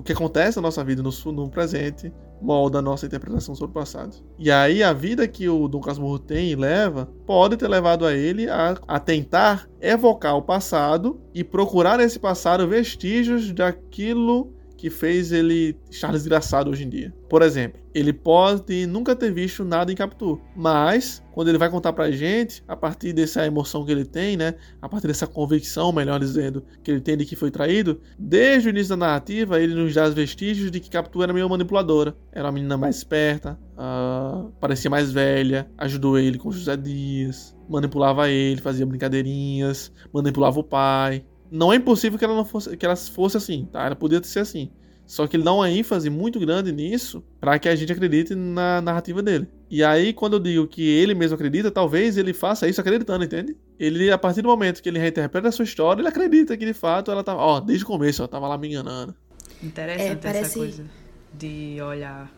[0.00, 2.10] o que acontece na nossa vida no, no presente
[2.40, 4.16] molda a nossa interpretação sobre o passado.
[4.38, 8.14] E aí a vida que o Dom Casmurro tem e leva pode ter levado a
[8.14, 15.30] ele a, a tentar evocar o passado e procurar nesse passado vestígios daquilo que fez
[15.30, 17.12] ele estar desgraçado hoje em dia.
[17.28, 21.92] Por exemplo, ele pode nunca ter visto nada em Capitu, mas quando ele vai contar
[21.92, 26.18] pra gente, a partir dessa emoção que ele tem, né, a partir dessa convicção, melhor
[26.18, 29.92] dizendo, que ele tem de que foi traído, desde o início da narrativa, ele nos
[29.92, 32.16] dá os vestígios de que Capitu era meio manipuladora.
[32.32, 38.30] Era uma menina mais esperta, uh, parecia mais velha, ajudou ele com José Dias, manipulava
[38.30, 42.96] ele, fazia brincadeirinhas, manipulava o pai, não é impossível que ela não fosse, que ela
[42.96, 43.84] fosse assim, tá?
[43.84, 44.70] Ela podia ser assim.
[45.10, 48.80] Só que ele dá uma ênfase muito grande nisso para que a gente acredite na
[48.80, 49.48] narrativa dele.
[49.68, 53.56] E aí, quando eu digo que ele mesmo acredita, talvez ele faça isso acreditando, entende?
[53.76, 56.72] Ele, a partir do momento que ele reinterpreta a sua história, ele acredita que de
[56.72, 59.12] fato ela tava, ó, desde o começo ela tava lá me enganando.
[59.60, 60.40] Interessante é, parece...
[60.44, 60.84] essa coisa
[61.34, 62.32] de olhar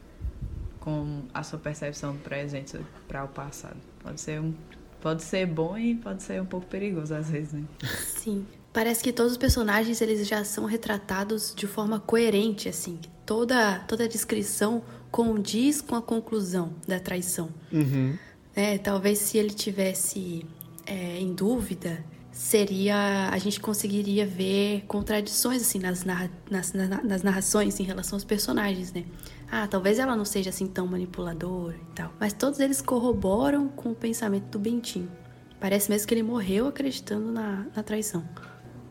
[0.81, 3.77] com a sua percepção do presente para o passado.
[4.03, 4.55] Pode ser um
[5.03, 7.65] pode ser bom e pode ser um pouco perigoso às vezes, né?
[8.07, 8.47] Sim.
[8.73, 12.99] Parece que todos os personagens eles já são retratados de forma coerente, assim.
[13.27, 17.51] Toda, toda a descrição condiz com a conclusão da traição.
[17.71, 18.17] Uhum.
[18.57, 20.47] É, talvez se ele tivesse
[20.87, 27.79] é, em dúvida, seria a gente conseguiria ver contradições assim nas, narra, nas, nas narrações
[27.79, 29.05] em relação aos personagens, né?
[29.51, 32.11] Ah, talvez ela não seja assim tão manipuladora e tal.
[32.19, 35.11] Mas todos eles corroboram com o pensamento do Bentinho.
[35.61, 38.27] Parece mesmo que ele morreu acreditando na, na traição.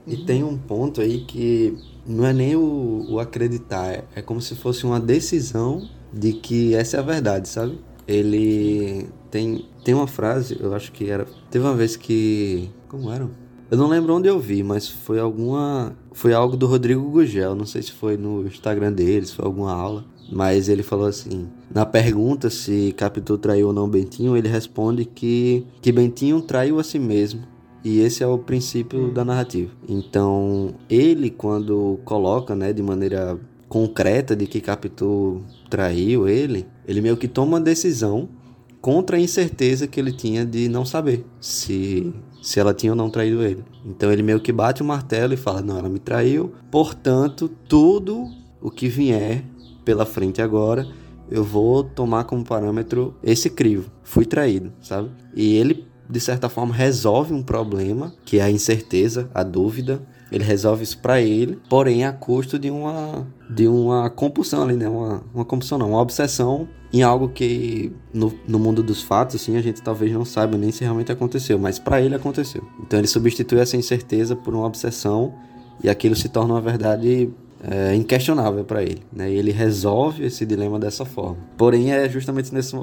[0.06, 4.56] E tem um ponto aí que não é nem o, o acreditar, é como se
[4.56, 7.80] fosse uma decisão de que essa é a verdade, sabe?
[8.08, 11.26] Ele tem, tem uma frase, eu acho que era.
[11.50, 12.70] Teve uma vez que.
[12.90, 13.30] Como era?
[13.70, 15.96] Eu não lembro onde eu vi, mas foi alguma.
[16.12, 17.56] Foi algo do Rodrigo Gugel.
[17.56, 20.04] Não sei se foi no Instagram dele, se foi alguma aula.
[20.30, 25.66] Mas ele falou assim: na pergunta se Capitu traiu ou não Bentinho, ele responde que,
[25.82, 27.44] que Bentinho traiu a si mesmo
[27.84, 29.14] e esse é o princípio hum.
[29.14, 29.72] da narrativa.
[29.88, 37.16] Então, ele, quando coloca né, de maneira concreta de que Capitu traiu ele, ele meio
[37.16, 38.28] que toma uma decisão
[38.82, 43.10] contra a incerteza que ele tinha de não saber se, se ela tinha ou não
[43.10, 43.64] traído ele.
[43.86, 48.28] Então ele meio que bate o martelo e fala: Não, ela me traiu, portanto, tudo
[48.62, 49.44] o que vier
[49.86, 50.88] pela frente agora,
[51.30, 53.90] eu vou tomar como parâmetro esse crivo.
[54.04, 55.10] Fui traído, sabe?
[55.34, 60.02] E ele de certa forma, resolve um problema, que é a incerteza, a dúvida.
[60.32, 64.88] Ele resolve isso para ele, porém a custo de uma, de uma compulsão ali, né?
[64.88, 69.58] Uma, uma compulsão não, uma obsessão em algo que no, no mundo dos fatos, assim,
[69.58, 72.64] a gente talvez não saiba nem se realmente aconteceu, mas para ele aconteceu.
[72.82, 75.34] Então ele substitui essa incerteza por uma obsessão
[75.84, 77.30] e aquilo se torna uma verdade
[77.64, 79.02] é, inquestionável para ele.
[79.12, 79.32] Né?
[79.32, 81.38] E ele resolve esse dilema dessa forma.
[81.58, 82.76] Porém, é justamente nesse,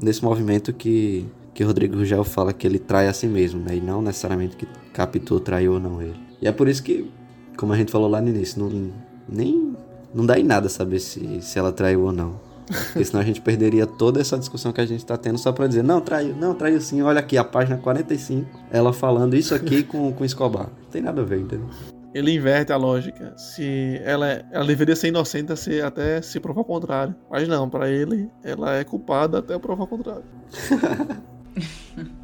[0.00, 3.76] nesse movimento que que Rodrigo Rugel fala que ele trai a si mesmo, né?
[3.76, 6.18] E não necessariamente que Capitu traiu ou não ele.
[6.40, 7.10] E é por isso que,
[7.56, 8.90] como a gente falou lá no início, não,
[9.28, 9.76] nem,
[10.14, 12.40] não dá em nada saber se, se ela traiu ou não.
[12.66, 15.66] Porque senão a gente perderia toda essa discussão que a gente está tendo só para
[15.66, 17.02] dizer, não, traiu, não, traiu sim.
[17.02, 20.68] Olha aqui, a página 45, ela falando isso aqui com, com Escobar.
[20.82, 21.68] Não tem nada a ver, entendeu?
[22.14, 23.34] Ele inverte a lógica.
[23.36, 27.14] Se ela, ela deveria ser inocente até se provar o contrário.
[27.30, 30.24] Mas não, para ele, ela é culpada até provar o contrário.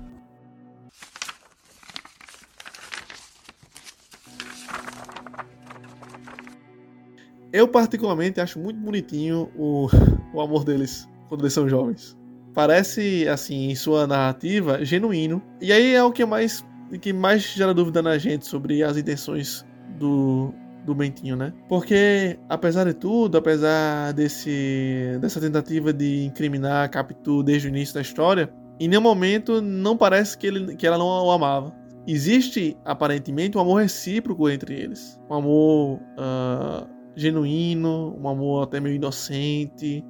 [7.53, 9.89] Eu, particularmente, acho muito bonitinho o,
[10.35, 12.17] o amor deles quando eles são jovens.
[12.55, 15.43] Parece, assim, em sua narrativa, genuíno.
[15.61, 16.65] E aí é o que mais,
[17.01, 19.65] que mais gera dúvida na gente sobre as intenções
[19.99, 20.53] do,
[20.85, 21.53] do Bentinho, né?
[21.69, 28.03] Porque, apesar de tudo, apesar desse, dessa tentativa de incriminar Capitu desde o início da
[28.03, 31.75] história, em nenhum momento não parece que, ele, que ela não o amava.
[32.07, 35.21] Existe, aparentemente, um amor recíproco entre eles.
[35.29, 40.05] Um amor uh, genuíno, um amor até meio inocente,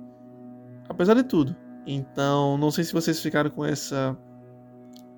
[0.89, 1.57] apesar de tudo.
[1.87, 4.17] Então, não sei se vocês ficaram com essa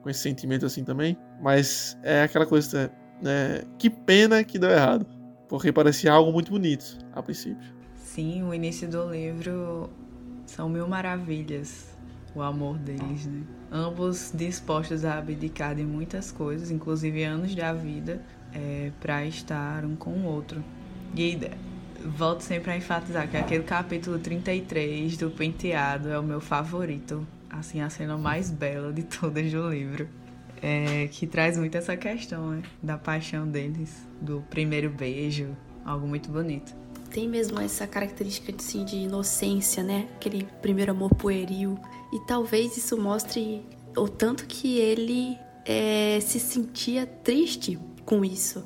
[0.03, 2.91] com esse sentimento assim também, mas é aquela coisa,
[3.21, 3.63] né?
[3.79, 5.07] Que pena que deu errado,
[5.49, 7.75] porque parecia algo muito bonito a princípio.
[7.97, 9.91] Sim, o início do livro
[10.47, 11.90] são mil maravilhas,
[12.35, 13.43] o amor deles, né?
[13.71, 18.21] Ambos dispostos a abdicar de muitas coisas, inclusive anos da vida,
[18.53, 20.63] é, para estar um com o outro.
[21.15, 21.39] E
[22.05, 27.27] volto sempre a enfatizar que aquele capítulo 33 do Penteado é o meu favorito.
[27.49, 30.09] Assim, a cena mais bela de todas do livro.
[30.63, 35.57] É, que traz muito essa questão né, da paixão deles, do primeiro beijo,
[35.87, 36.77] algo muito bonito.
[37.11, 40.09] Tem mesmo essa característica assim, de inocência, né?
[40.17, 41.79] Aquele primeiro amor pueril.
[42.13, 43.65] E talvez isso mostre
[43.97, 48.65] o tanto que ele é, se sentia triste com isso.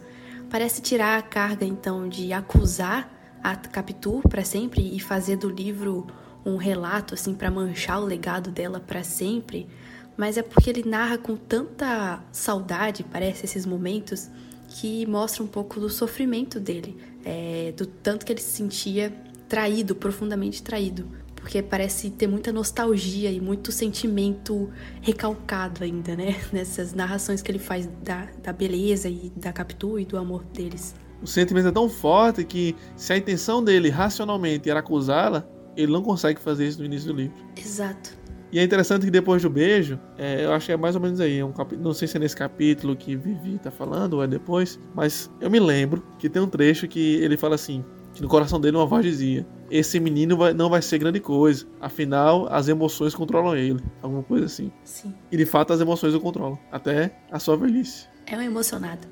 [0.51, 3.11] Parece tirar a carga, então, de acusar
[3.43, 6.07] a Capitu para sempre e fazer do livro
[6.47, 9.67] um relato assim para manchar o legado dela para sempre,
[10.17, 14.31] mas é porque ele narra com tanta saudade, parece esses momentos
[14.69, 19.13] que mostra um pouco do sofrimento dele, é, do tanto que ele se sentia
[19.49, 24.71] traído, profundamente traído, porque parece ter muita nostalgia e muito sentimento
[25.01, 26.37] recalcado ainda, né?
[26.53, 30.95] Nessas narrações que ele faz da, da beleza e da Capitu e do amor deles
[31.25, 36.03] o sentimento é tão forte que se a intenção dele racionalmente era acusá-la, ele não
[36.03, 37.35] consegue fazer isso no início do livro.
[37.57, 38.24] Exato.
[38.55, 41.21] E é interessante que depois do beijo, é, eu acho que é mais ou menos
[41.21, 41.77] aí, é um cap...
[41.77, 45.51] não sei se é nesse capítulo que Vivi tá falando ou é depois, mas eu
[45.51, 48.87] me lembro que tem um trecho que ele fala assim, que no coração dele uma
[48.87, 53.83] voz dizia: Esse menino vai, não vai ser grande coisa, afinal as emoções controlam ele.
[54.01, 54.71] Alguma coisa assim.
[54.85, 55.13] Sim.
[55.33, 58.07] E de fato as emoções o controlam, até a sua velhice.
[58.25, 59.09] É um emocionado.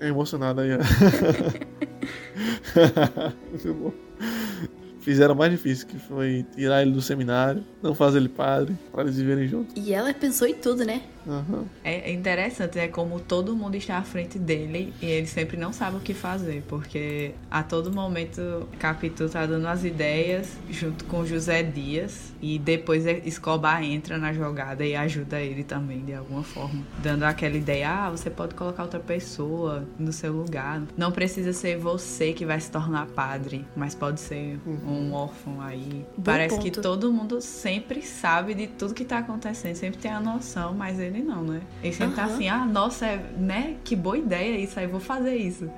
[0.00, 0.78] É emocionado aí, ó.
[3.50, 4.09] Muito bom
[5.10, 9.16] fizeram mais difícil, que foi tirar ele do seminário, não fazer ele padre, para eles
[9.16, 9.74] viverem juntos.
[9.76, 11.02] E ela pensou em tudo, né?
[11.26, 11.66] Uhum.
[11.84, 15.98] É interessante, é como todo mundo está à frente dele e ele sempre não sabe
[15.98, 21.62] o que fazer, porque a todo momento Capitu tá dando as ideias junto com José
[21.62, 27.24] Dias e depois Escobar entra na jogada e ajuda ele também de alguma forma, dando
[27.24, 32.32] aquela ideia, ah, você pode colocar outra pessoa no seu lugar, não precisa ser você
[32.32, 36.06] que vai se tornar padre, mas pode ser uhum um órfão aí.
[36.16, 36.64] Bom Parece ponto.
[36.64, 40.98] que todo mundo sempre sabe de tudo que tá acontecendo, sempre tem a noção, mas
[40.98, 41.60] ele não, né?
[41.82, 42.26] Ele sempre uhum.
[42.26, 43.76] tá assim, ah, nossa, é, né?
[43.84, 45.70] Que boa ideia isso aí, vou fazer isso.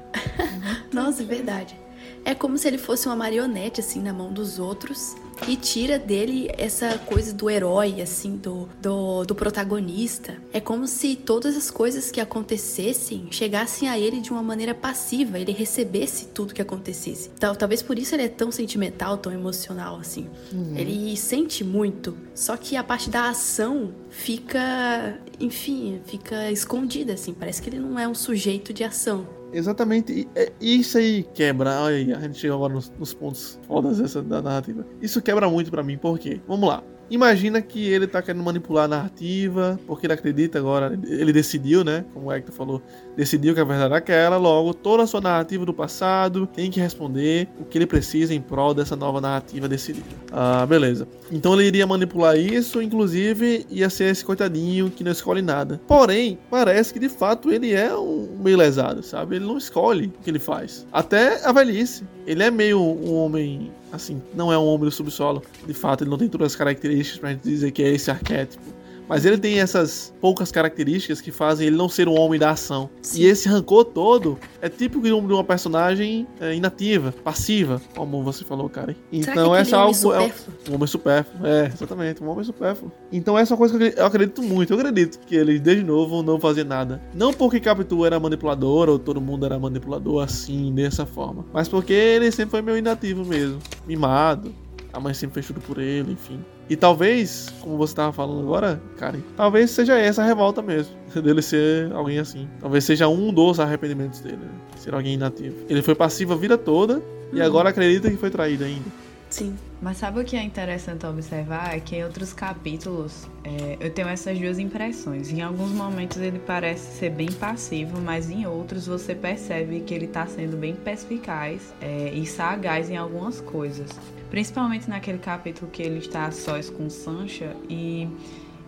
[0.92, 1.76] nossa, é verdade.
[2.24, 5.14] É como se ele fosse uma marionete, assim, na mão dos outros
[5.48, 10.36] e tira dele essa coisa do herói, assim, do, do, do, protagonista.
[10.52, 15.38] É como se todas as coisas que acontecessem chegassem a ele de uma maneira passiva,
[15.38, 17.30] ele recebesse tudo que acontecesse.
[17.40, 20.28] Tal, talvez por isso ele é tão sentimental, tão emocional, assim.
[20.52, 20.76] Uhum.
[20.76, 27.34] Ele sente muito, só que a parte da ação fica, enfim, fica escondida, assim.
[27.34, 29.41] Parece que ele não é um sujeito de ação.
[29.52, 30.28] Exatamente.
[30.60, 31.82] E, isso aí quebra.
[31.82, 34.86] Olha, a gente chegou agora nos, nos pontos fodas dessa da narrativa.
[35.00, 36.40] Isso quebra muito para mim, por quê?
[36.46, 36.82] Vamos lá.
[37.10, 42.04] Imagina que ele tá querendo manipular a narrativa, porque ele acredita agora, ele decidiu, né?
[42.14, 42.82] Como o Hector falou,
[43.16, 46.80] decidiu que a verdade é aquela, logo toda a sua narrativa do passado tem que
[46.80, 50.06] responder o que ele precisa em prol dessa nova narrativa decidida.
[50.32, 51.06] Ah, beleza.
[51.30, 55.80] Então ele iria manipular isso, inclusive ia ser esse coitadinho que não escolhe nada.
[55.86, 59.36] Porém, parece que de fato ele é um meio lesado, sabe?
[59.36, 60.86] Ele não escolhe o que ele faz.
[60.92, 62.04] Até a velhice.
[62.26, 65.42] Ele é meio um homem assim, não é um homem do subsolo.
[65.66, 68.64] De fato, ele não tem todas as características pra gente dizer que é esse arquétipo.
[69.08, 72.88] Mas ele tem essas poucas características que fazem ele não ser um homem da ação.
[73.02, 73.22] Sim.
[73.22, 78.68] E esse rancor todo é típico de uma personagem é, inativa, passiva, como você falou,
[78.68, 78.96] cara.
[79.12, 80.12] Então essa é algo.
[80.12, 80.32] É
[80.70, 81.46] um homem supérfluo.
[81.46, 82.92] É, exatamente, um homem supérfluo.
[83.10, 84.72] Então essa é uma coisa que eu acredito muito.
[84.72, 87.00] Eu acredito que ele, desde novo, não fazia nada.
[87.14, 91.44] Não porque Capitu era manipulador ou todo mundo era manipulador assim, dessa forma.
[91.52, 93.58] Mas porque ele sempre foi meio inativo mesmo.
[93.86, 94.54] Mimado.
[94.92, 96.38] A mãe sempre fez tudo por ele, enfim.
[96.72, 101.42] E talvez, como você estava falando agora, Karen, talvez seja essa a revolta mesmo, dele
[101.42, 102.48] ser alguém assim.
[102.58, 104.48] Talvez seja um dos arrependimentos dele, né?
[104.78, 105.54] ser alguém inativo.
[105.68, 107.02] Ele foi passivo a vida toda uhum.
[107.34, 108.86] e agora acredita que foi traído ainda.
[109.28, 109.54] Sim.
[109.82, 111.76] Mas sabe o que é interessante observar?
[111.76, 115.30] É que em outros capítulos é, eu tenho essas duas impressões.
[115.30, 120.06] Em alguns momentos ele parece ser bem passivo, mas em outros você percebe que ele
[120.06, 123.90] está sendo bem perspicaz é, e sagaz em algumas coisas.
[124.32, 128.08] Principalmente naquele capítulo que ele está a sós com Sancha e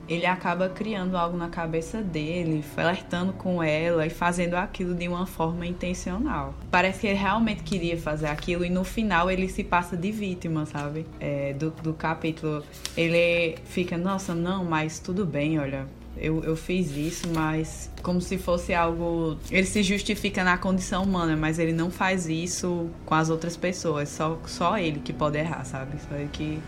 [0.07, 5.25] ele acaba criando algo na cabeça dele, flertando com ela e fazendo aquilo de uma
[5.25, 6.55] forma intencional.
[6.71, 10.67] Parece que ele realmente queria fazer aquilo e no final ele se passa de vítima,
[10.67, 11.07] sabe?
[11.19, 12.63] É, do, do capítulo.
[12.95, 15.87] Ele fica, nossa, não, mas tudo bem, olha.
[16.17, 19.37] Eu, eu fiz isso, mas como se fosse algo.
[19.51, 24.09] Ele se justifica na condição humana, mas ele não faz isso com as outras pessoas.
[24.09, 25.97] Só, só ele que pode errar, sabe?
[26.09, 26.59] Só ele que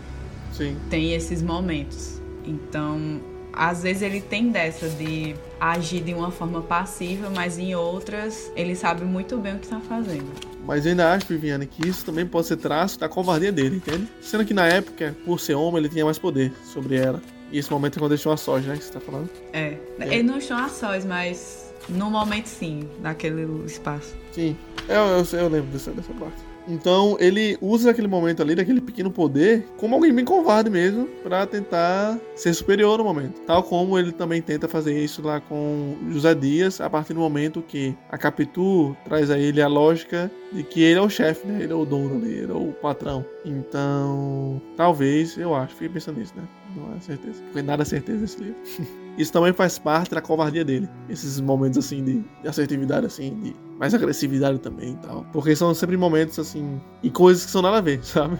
[0.53, 0.77] Sim.
[0.89, 2.21] tem esses momentos.
[2.45, 3.21] Então,
[3.53, 8.75] às vezes ele tem dessa de agir de uma forma passiva, mas em outras ele
[8.75, 10.31] sabe muito bem o que está fazendo.
[10.65, 14.07] Mas eu ainda acho, Viviane, que isso também pode ser traço da covardia dele, entende?
[14.21, 17.21] Sendo que na época, por ser homem, ele tinha mais poder sobre ela.
[17.51, 18.75] E esse momento é quando eles estão a sós, né?
[18.77, 19.29] Que você tá falando?
[19.53, 19.77] É.
[19.99, 20.13] é.
[20.13, 24.15] Eles não estão a sós, mas no momento sim, naquele espaço.
[24.31, 24.55] Sim.
[24.87, 26.47] Eu, eu, eu lembro dessa, dessa parte.
[26.67, 31.45] Então ele usa aquele momento ali, daquele pequeno poder, como alguém bem covarde mesmo, para
[31.47, 33.39] tentar ser superior no momento.
[33.41, 37.61] Tal como ele também tenta fazer isso lá com José Dias, a partir do momento
[37.61, 41.63] que a Capitu traz a ele a lógica de que ele é o chefe, né?
[41.63, 43.25] Ele é o dono ali, ele é o patrão.
[43.45, 46.43] Então, talvez, eu acho, fiquei pensando nisso, né?
[46.77, 47.41] Não é certeza.
[47.51, 48.55] Foi nada certeza esse livro.
[49.17, 50.87] Isso também faz parte da covardia dele.
[51.09, 55.25] Esses momentos assim de, de assertividade, assim, de mais agressividade também e tal.
[55.33, 56.79] Porque são sempre momentos assim.
[57.01, 58.37] E coisas que são nada a ver, sabe?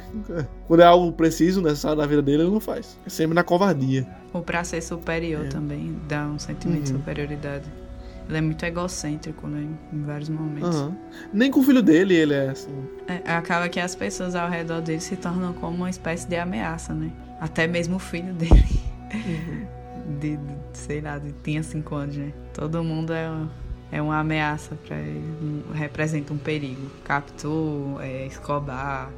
[0.68, 2.98] Quando é algo preciso, necessário da vida dele, ele não faz.
[3.06, 4.08] É sempre na covardia.
[4.32, 5.50] Ou pra ser superior é.
[5.50, 6.84] também, dá um sentimento uhum.
[6.84, 7.66] de superioridade.
[8.28, 9.68] Ele é muito egocêntrico, né?
[9.92, 10.76] Em vários momentos.
[10.76, 10.96] Uhum.
[11.34, 12.76] Nem com o filho dele ele é assim.
[13.08, 16.94] É, acaba que as pessoas ao redor dele se tornam como uma espécie de ameaça,
[16.94, 17.10] né?
[17.40, 18.80] Até mesmo o filho dele.
[19.14, 19.78] Uhum
[20.20, 22.32] de, de, sei lá, de, tinha cinco anos, né?
[22.54, 23.30] Todo mundo é,
[23.92, 26.90] é uma ameaça para ele, representa um perigo.
[27.04, 29.12] Capitu, é, Escobar,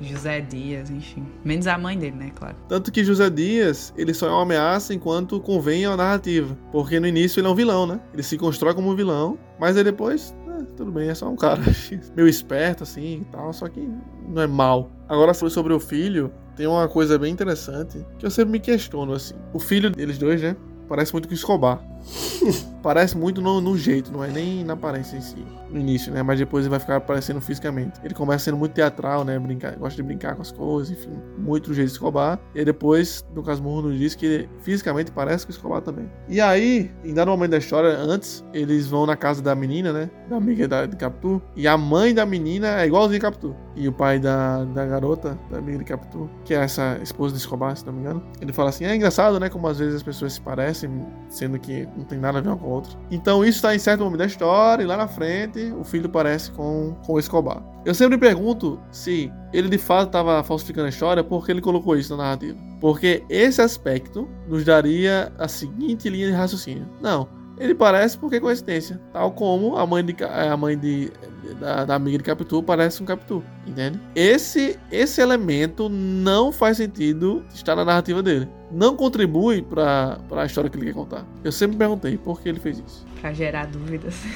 [0.00, 1.26] José Dias, enfim.
[1.44, 2.56] Menos a mãe dele, né, claro.
[2.68, 6.56] Tanto que José Dias, ele só é uma ameaça enquanto convém a narrativa.
[6.70, 8.00] Porque no início ele é um vilão, né?
[8.12, 11.36] Ele se constrói como um vilão, mas aí depois, é, tudo bem, é só um
[11.36, 11.62] cara
[12.14, 13.88] meio esperto, assim, e tal, só que
[14.28, 14.90] não é mal.
[15.08, 19.34] Agora sobre o filho, tem uma coisa bem interessante que eu sempre me questiono assim.
[19.52, 20.56] O filho deles dois, né?
[20.88, 21.80] Parece muito com Escobar.
[22.82, 26.22] Parece muito no, no, jeito, não é nem na aparência em si, no início, né?
[26.22, 28.00] Mas depois ele vai ficar aparecendo fisicamente.
[28.04, 29.36] Ele começa sendo muito teatral, né?
[29.38, 32.38] Brincar, gosta de brincar com as coisas, enfim, muito do jeito de Escobar.
[32.54, 36.08] E depois, no Casmurro nos diz que ele fisicamente parece com Escobar também.
[36.28, 40.10] E aí, em dado momento da história, antes, eles vão na casa da menina, né?
[40.28, 41.42] Da amiga da, de Capitu.
[41.56, 43.56] E a mãe da menina é igualzinha a Capitu.
[43.74, 47.40] E o pai da, da garota, da amiga de Capitu, que é essa esposa de
[47.40, 49.48] Escobar, se não me engano, ele fala assim: é engraçado, né?
[49.48, 52.56] Como às vezes as pessoas se parecem, sendo que não tem nada a ver uma
[52.56, 52.92] com a outra.
[53.10, 56.50] Então isso está em certo momento da história, e lá na frente o filho parece
[56.52, 57.62] com, com Escobar.
[57.84, 62.16] Eu sempre pergunto se ele de fato estava falsificando a história porque ele colocou isso
[62.16, 62.58] na narrativa.
[62.80, 66.86] Porque esse aspecto nos daria a seguinte linha de raciocínio.
[67.00, 67.28] Não,
[67.58, 69.00] ele parece porque é coincidência.
[69.12, 71.10] Tal como a mãe, de, a mãe de,
[71.58, 73.42] da, da amiga de Capitu parece um Capitu.
[73.66, 73.98] Entende?
[74.14, 78.48] Esse, esse elemento não faz sentido estar na narrativa dele.
[78.70, 81.24] Não contribui para a história que ele quer contar.
[81.42, 83.06] Eu sempre perguntei por que ele fez isso.
[83.20, 84.14] Para gerar dúvidas.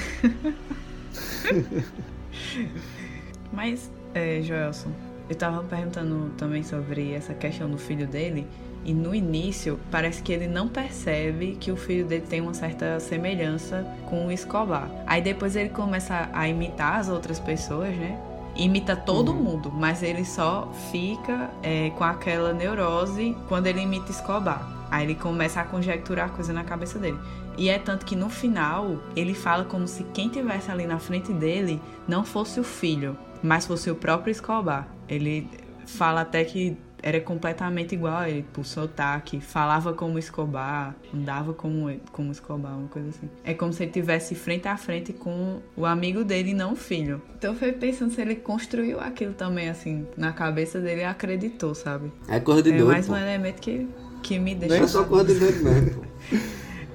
[3.53, 4.89] Mas, é, Joelson,
[5.29, 8.47] eu tava perguntando também sobre essa questão do filho dele.
[8.83, 12.99] E no início, parece que ele não percebe que o filho dele tem uma certa
[12.99, 14.89] semelhança com o Escobar.
[15.05, 18.19] Aí depois ele começa a imitar as outras pessoas, né?
[18.55, 19.37] Imita todo uhum.
[19.37, 24.67] mundo, mas ele só fica é, com aquela neurose quando ele imita Escobar.
[24.89, 27.17] Aí ele começa a conjecturar coisa na cabeça dele.
[27.57, 31.31] E é tanto que no final ele fala como se quem tivesse ali na frente
[31.31, 34.87] dele não fosse o filho, mas fosse o próprio Escobar.
[35.07, 35.47] Ele
[35.85, 41.89] fala até que era completamente igual a ele, por sotaque, falava como Escobar, andava como,
[42.11, 43.29] como Escobar, uma coisa assim.
[43.43, 46.75] É como se ele tivesse frente a frente com o amigo dele e não o
[46.75, 47.21] filho.
[47.37, 52.11] Então foi pensando se ele construiu aquilo também, assim, na cabeça dele e acreditou, sabe?
[52.27, 52.91] É cor de é doido.
[52.91, 53.87] É mais um elemento que,
[54.21, 54.77] que me deixa.
[54.77, 56.01] Não é só cor de doido mesmo, pô.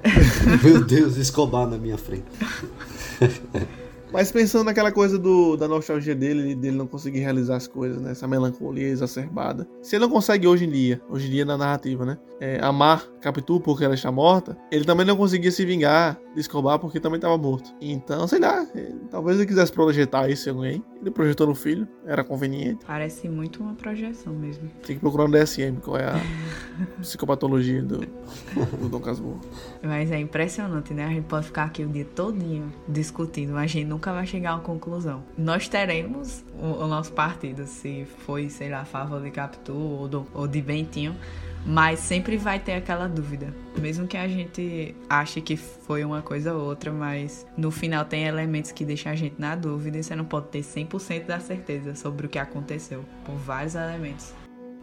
[0.63, 2.25] Meu Deus, Escobar na minha frente.
[4.17, 8.13] Mas pensando naquela coisa do, da nostalgia dele, dele não conseguir realizar as coisas, né?
[8.13, 9.69] Essa melancolia exacerbada.
[9.83, 12.17] Se ele não consegue hoje em dia, hoje em dia na narrativa, né?
[12.41, 16.79] É, amar Capitu porque ela está morta, ele também não conseguia se vingar de Escobar
[16.79, 17.75] porque também estava morto.
[17.79, 20.85] Então, sei lá, ele, talvez ele quisesse projetar isso em alguém.
[21.01, 22.85] Ele projetou no filho, era conveniente.
[22.87, 24.69] Parece muito uma projeção mesmo.
[24.85, 26.21] Tem que procurar no DSM qual é a
[27.01, 27.99] psicopatologia do,
[28.81, 29.41] do Dom Casmurro.
[29.83, 31.05] Mas é impressionante, né?
[31.05, 34.53] A gente pode ficar aqui o dia todinho discutindo, mas a gente nunca vai chegar
[34.53, 35.23] a uma conclusão.
[35.37, 40.09] Nós teremos o, o nosso partido, se foi, sei lá, a favor de Capitu ou,
[40.09, 41.15] do, ou de Bentinho,
[41.67, 43.53] mas sempre vai ter aquela dúvida.
[43.81, 48.25] Mesmo que a gente ache que foi uma coisa ou outra, mas no final tem
[48.25, 51.95] elementos que deixam a gente na dúvida e você não pode ter 100% da certeza
[51.97, 54.33] sobre o que aconteceu, por vários elementos.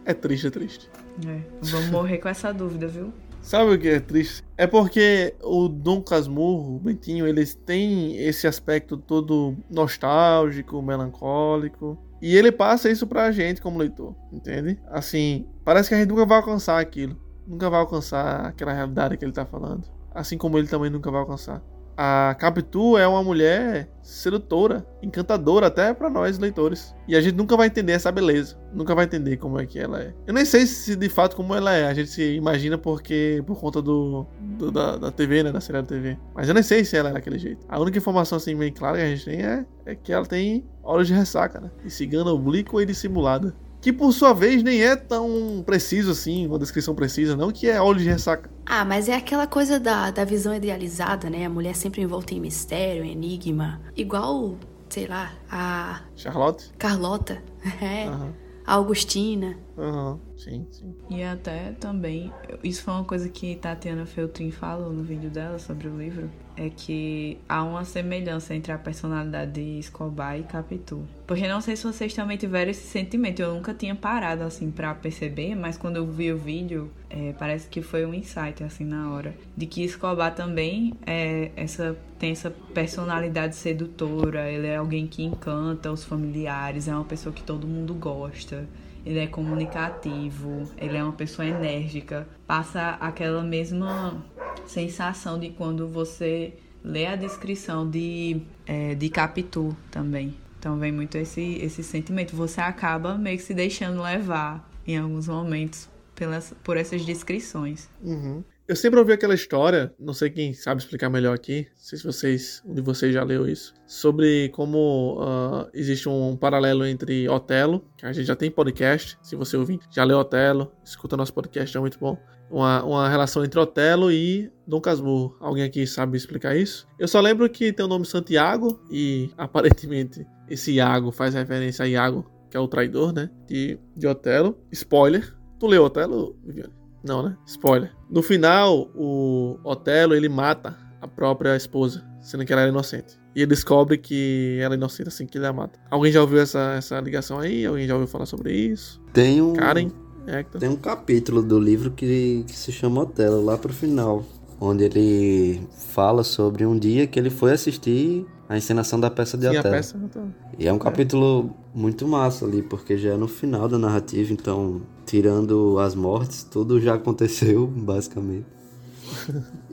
[0.04, 0.90] É triste, é triste.
[1.26, 3.12] É, vamos morrer com essa dúvida, viu?
[3.40, 4.42] Sabe o que é triste?
[4.56, 11.98] É porque o Dom Casmurro, o Bentinho, eles têm esse aspecto todo nostálgico, melancólico.
[12.24, 14.80] E ele passa isso pra gente como leitor, entende?
[14.86, 17.20] Assim, parece que a gente nunca vai alcançar aquilo.
[17.46, 19.86] Nunca vai alcançar aquela realidade que ele tá falando.
[20.10, 21.62] Assim como ele também nunca vai alcançar
[21.96, 26.94] a Capitu é uma mulher sedutora, encantadora até para nós leitores.
[27.08, 30.00] E a gente nunca vai entender essa beleza, nunca vai entender como é que ela
[30.00, 30.14] é.
[30.26, 33.58] Eu nem sei se de fato como ela é, a gente se imagina porque por
[33.58, 36.18] conta do, do da, da, TV, né, da série da TV.
[36.34, 37.64] Mas eu nem sei se ela é daquele jeito.
[37.68, 40.64] A única informação assim bem clara que a gente tem é, é que ela tem
[40.82, 41.70] olhos de ressaca, né?
[41.84, 46.58] E cigana oblíqua e dissimulada que por sua vez nem é tão preciso assim, uma
[46.58, 48.50] descrição precisa, não, que é olho de ressaca.
[48.64, 51.44] Ah, mas é aquela coisa da, da visão idealizada, né?
[51.44, 53.82] A mulher sempre envolta em mistério, enigma.
[53.94, 54.56] Igual,
[54.88, 56.00] sei lá, a.
[56.16, 56.72] Charlotte?
[56.78, 57.42] Carlota.
[57.82, 58.08] É.
[58.08, 58.32] Uhum.
[58.66, 59.58] A Augustina.
[59.76, 60.20] Aham, uhum.
[60.34, 60.94] sim, sim.
[61.10, 62.32] E até também,
[62.62, 66.70] isso foi uma coisa que Tatiana Feltrin falou no vídeo dela sobre o livro, é
[66.70, 71.02] que há uma semelhança entre a personalidade de Escobar e Capitu.
[71.26, 74.94] Porque não sei se vocês também tiveram esse sentimento, eu nunca tinha parado assim para
[74.94, 79.10] perceber, mas quando eu vi o vídeo, é, parece que foi um insight assim na
[79.10, 85.22] hora, de que Escobar também é essa tem essa personalidade sedutora, ele é alguém que
[85.22, 88.66] encanta os familiares, é uma pessoa que todo mundo gosta
[89.04, 94.24] ele é comunicativo, ele é uma pessoa enérgica, passa aquela mesma
[94.66, 100.34] sensação de quando você lê a descrição de, é, de Capitu também.
[100.58, 102.34] Então vem muito esse, esse sentimento.
[102.34, 107.90] Você acaba meio que se deixando levar em alguns momentos pelas, por essas descrições.
[108.02, 108.42] Uhum.
[108.66, 112.04] Eu sempre ouvi aquela história, não sei quem sabe explicar melhor aqui, não sei se
[112.04, 117.84] vocês, um de vocês já leu isso, sobre como uh, existe um paralelo entre Otelo,
[117.94, 121.76] que a gente já tem podcast, se você ouvir, já leu Otelo, escuta nosso podcast,
[121.76, 122.16] é muito bom.
[122.50, 125.36] Uma, uma relação entre Otelo e Dom Casmurro.
[125.40, 126.86] Alguém aqui sabe explicar isso?
[126.98, 131.88] Eu só lembro que tem o nome Santiago e aparentemente esse Iago faz referência a
[131.88, 133.28] Iago, que é o traidor, né?
[133.46, 134.58] De, de Otelo.
[134.72, 135.36] Spoiler.
[135.58, 136.83] Tu leu Otelo, Viviane?
[137.04, 137.36] Não, né?
[137.46, 137.92] Spoiler.
[138.08, 143.18] No final, o Otelo ele mata a própria esposa, sendo que ela era inocente.
[143.36, 145.78] E ele descobre que ela é inocente assim que ele a mata.
[145.90, 147.66] Alguém já ouviu essa, essa ligação aí?
[147.66, 149.02] Alguém já ouviu falar sobre isso?
[149.12, 149.52] Tem um.
[149.52, 149.90] Karen?
[150.26, 150.60] Hector.
[150.60, 154.24] Tem um capítulo do livro que, que se chama Otelo, lá pro final.
[154.58, 159.48] Onde ele fala sobre um dia que ele foi assistir a encenação da peça de
[159.48, 159.74] Sim, Otelo.
[159.74, 160.34] A peça, então.
[160.58, 164.82] E é um capítulo muito massa ali, porque já é no final da narrativa, então,
[165.06, 168.46] tirando as mortes, tudo já aconteceu, basicamente.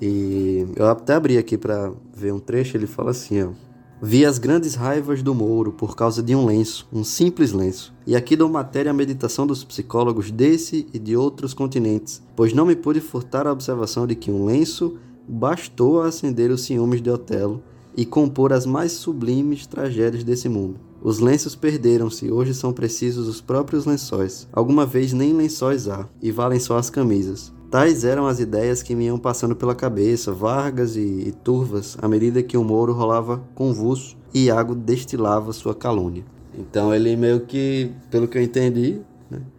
[0.01, 3.49] e eu até abri aqui para ver um trecho, ele fala assim, ó.
[4.03, 7.93] Vi as grandes raivas do Mouro por causa de um lenço, um simples lenço.
[8.07, 12.65] E aqui dou matéria à meditação dos psicólogos desse e de outros continentes, pois não
[12.65, 14.97] me pude furtar a observação de que um lenço
[15.27, 17.61] bastou a acender os ciúmes de Otelo
[17.95, 20.79] e compor as mais sublimes tragédias desse mundo.
[21.03, 24.47] Os lenços perderam-se, hoje são precisos os próprios lençóis.
[24.53, 27.51] Alguma vez nem lençóis há, e valem só as camisas.
[27.71, 32.07] Tais eram as ideias que me iam passando pela cabeça, vargas e, e turvas, à
[32.07, 36.25] medida que o Moro rolava convulso e Iago destilava sua calúnia.
[36.53, 38.99] Então ele meio que, pelo que eu entendi,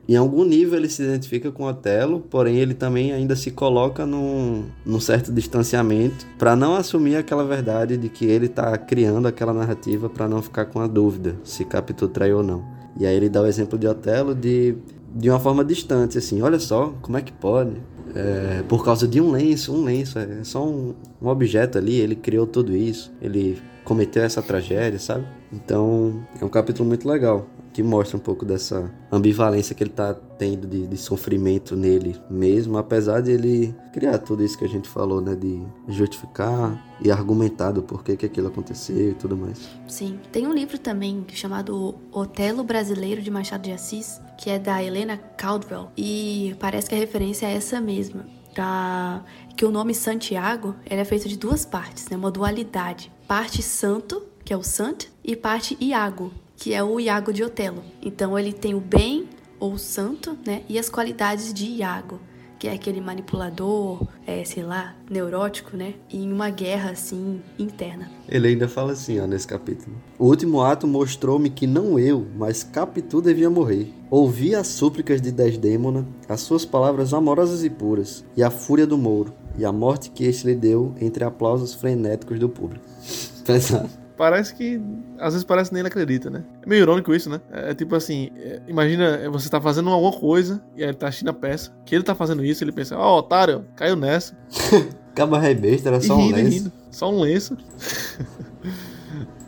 [0.09, 4.65] em algum nível ele se identifica com Otelo, porém ele também ainda se coloca num,
[4.85, 10.09] num certo distanciamento para não assumir aquela verdade de que ele está criando aquela narrativa
[10.09, 12.65] para não ficar com a dúvida se Capitu traiu ou não.
[12.99, 14.77] E aí ele dá o exemplo de Otelo de
[15.15, 17.77] de uma forma distante, assim, olha só, como é que pode?
[18.15, 22.15] É, por causa de um lenço, um lenço, é só um, um objeto ali, ele
[22.15, 25.27] criou tudo isso, ele cometeu essa tragédia, sabe?
[25.53, 30.15] Então, é um capítulo muito legal que mostra um pouco dessa ambivalência que ele tá
[30.15, 34.89] tendo de, de, sofrimento nele mesmo, apesar de ele criar tudo isso que a gente
[34.89, 39.69] falou, né, de justificar e argumentar do porquê que aquilo aconteceu e tudo mais.
[39.89, 44.83] Sim, tem um livro também chamado Otelo Brasileiro de Machado de Assis, que é da
[44.83, 48.27] Helena Caldwell, e parece que a referência é essa mesma.
[48.55, 49.25] Da,
[49.57, 53.11] que o nome Santiago ele é feito de duas partes, né, uma dualidade.
[53.27, 56.31] Parte santo, que é o Sant, e parte Iago,
[56.63, 57.83] que é o Iago de Otelo.
[58.01, 62.21] Então ele tem o bem ou o santo, né, e as qualidades de Iago,
[62.57, 68.09] que é aquele manipulador, é, sei lá, neurótico, né, em uma guerra assim interna.
[68.29, 69.97] Ele ainda fala assim, ó, nesse capítulo.
[70.17, 73.93] O último ato mostrou-me que não eu, mas Capitu devia morrer.
[74.09, 78.97] Ouvi as súplicas de Desdêmona, as suas palavras amorosas e puras, e a fúria do
[78.97, 82.85] Mouro, e a morte que este lhe deu entre aplausos frenéticos do público.
[83.45, 84.81] Pesado parece que.
[85.19, 86.45] Às vezes parece que nem ele acredita, né?
[86.63, 87.41] É meio irônico isso, né?
[87.51, 90.97] É, é tipo assim: é, imagina é, você tá fazendo alguma coisa e aí ele
[90.97, 91.73] tá assistindo a peça.
[91.85, 94.37] Que ele tá fazendo isso, ele pensa: Ó, oh, otário, caiu nessa.
[95.13, 96.57] Acaba rei besta, era só rindo, um lenço.
[96.57, 96.73] Rindo.
[96.91, 97.57] Só um lenço.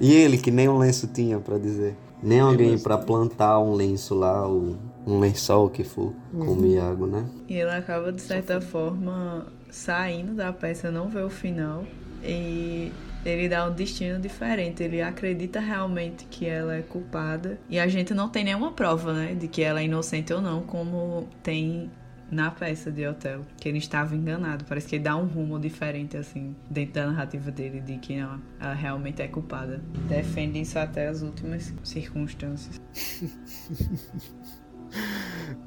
[0.01, 1.97] e ele, que nem um lenço tinha para dizer.
[2.23, 6.47] Nem alguém para plantar um lenço lá, ou um lençol que for, uhum.
[6.47, 7.27] com o Miago, né?
[7.47, 11.85] E ele acaba, de certa forma, saindo da peça, não vê o final.
[12.23, 12.91] E
[13.25, 14.83] ele dá um destino diferente.
[14.83, 17.59] Ele acredita realmente que ela é culpada.
[17.68, 19.35] E a gente não tem nenhuma prova, né?
[19.35, 21.91] De que ela é inocente ou não, como tem
[22.31, 23.47] na peça de Otelo.
[23.57, 24.64] Que ele estava enganado.
[24.64, 28.41] Parece que ele dá um rumo diferente, assim, dentro da narrativa dele, de que não,
[28.61, 29.81] ela realmente é culpada.
[30.09, 32.81] Defende isso até as últimas circunstâncias.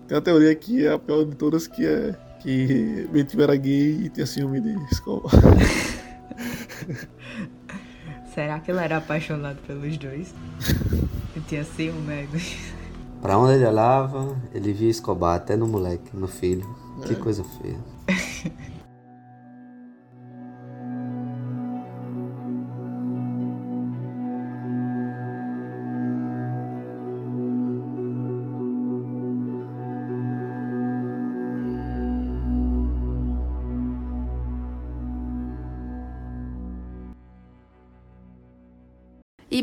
[0.08, 4.05] tem uma teoria que é a pior de todas, que é que Bentinho era gay
[4.05, 5.30] e tinha ciúme de escola.
[8.33, 10.33] Será que ele era apaixonado pelos dois?
[11.35, 12.27] Ele tinha ciúme.
[13.21, 16.67] Pra onde ele olhava, ele via Escobar até no moleque, no filho.
[17.05, 17.15] Que é.
[17.15, 17.77] coisa feia.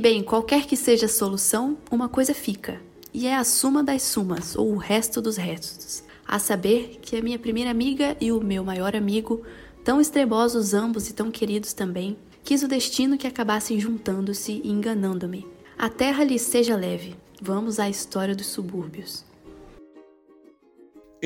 [0.04, 2.78] bem, qualquer que seja a solução, uma coisa fica,
[3.10, 6.04] e é a suma das sumas, ou o resto dos restos.
[6.28, 9.42] A saber que a minha primeira amiga e o meu maior amigo,
[9.82, 15.46] tão extremosos ambos e tão queridos também, quis o destino que acabassem juntando-se e enganando-me.
[15.78, 17.16] A terra lhes seja leve.
[17.40, 19.24] Vamos à história dos subúrbios.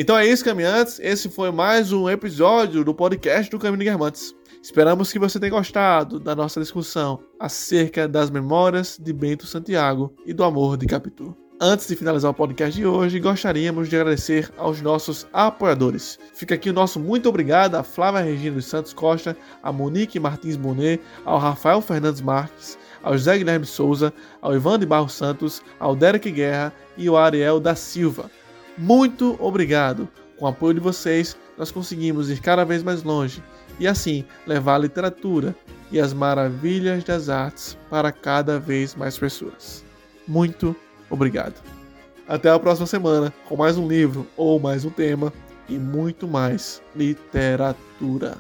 [0.01, 1.01] Então é isso, caminhantes.
[1.01, 4.33] Esse foi mais um episódio do podcast do Caminho de Guermantes.
[4.63, 10.33] Esperamos que você tenha gostado da nossa discussão acerca das memórias de Bento Santiago e
[10.33, 11.37] do amor de Capitu.
[11.61, 16.17] Antes de finalizar o podcast de hoje, gostaríamos de agradecer aos nossos apoiadores.
[16.33, 20.55] Fica aqui o nosso muito obrigado a Flávia Regina dos Santos Costa, a Monique Martins
[20.55, 25.97] Bonet, ao Rafael Fernandes Marques, ao José Guilherme Souza, ao Ivan de Barros Santos, ao
[25.97, 28.31] Derek Guerra e ao Ariel da Silva.
[28.79, 30.09] Muito obrigado!
[30.39, 33.43] Com o apoio de vocês, nós conseguimos ir cada vez mais longe
[33.81, 35.55] e assim levar a literatura
[35.91, 39.85] e as maravilhas das artes para cada vez mais pessoas.
[40.29, 40.77] Muito
[41.11, 41.61] obrigado.
[42.29, 45.33] Até a próxima semana com mais um livro ou mais um tema
[45.69, 48.37] e muito mais literatura.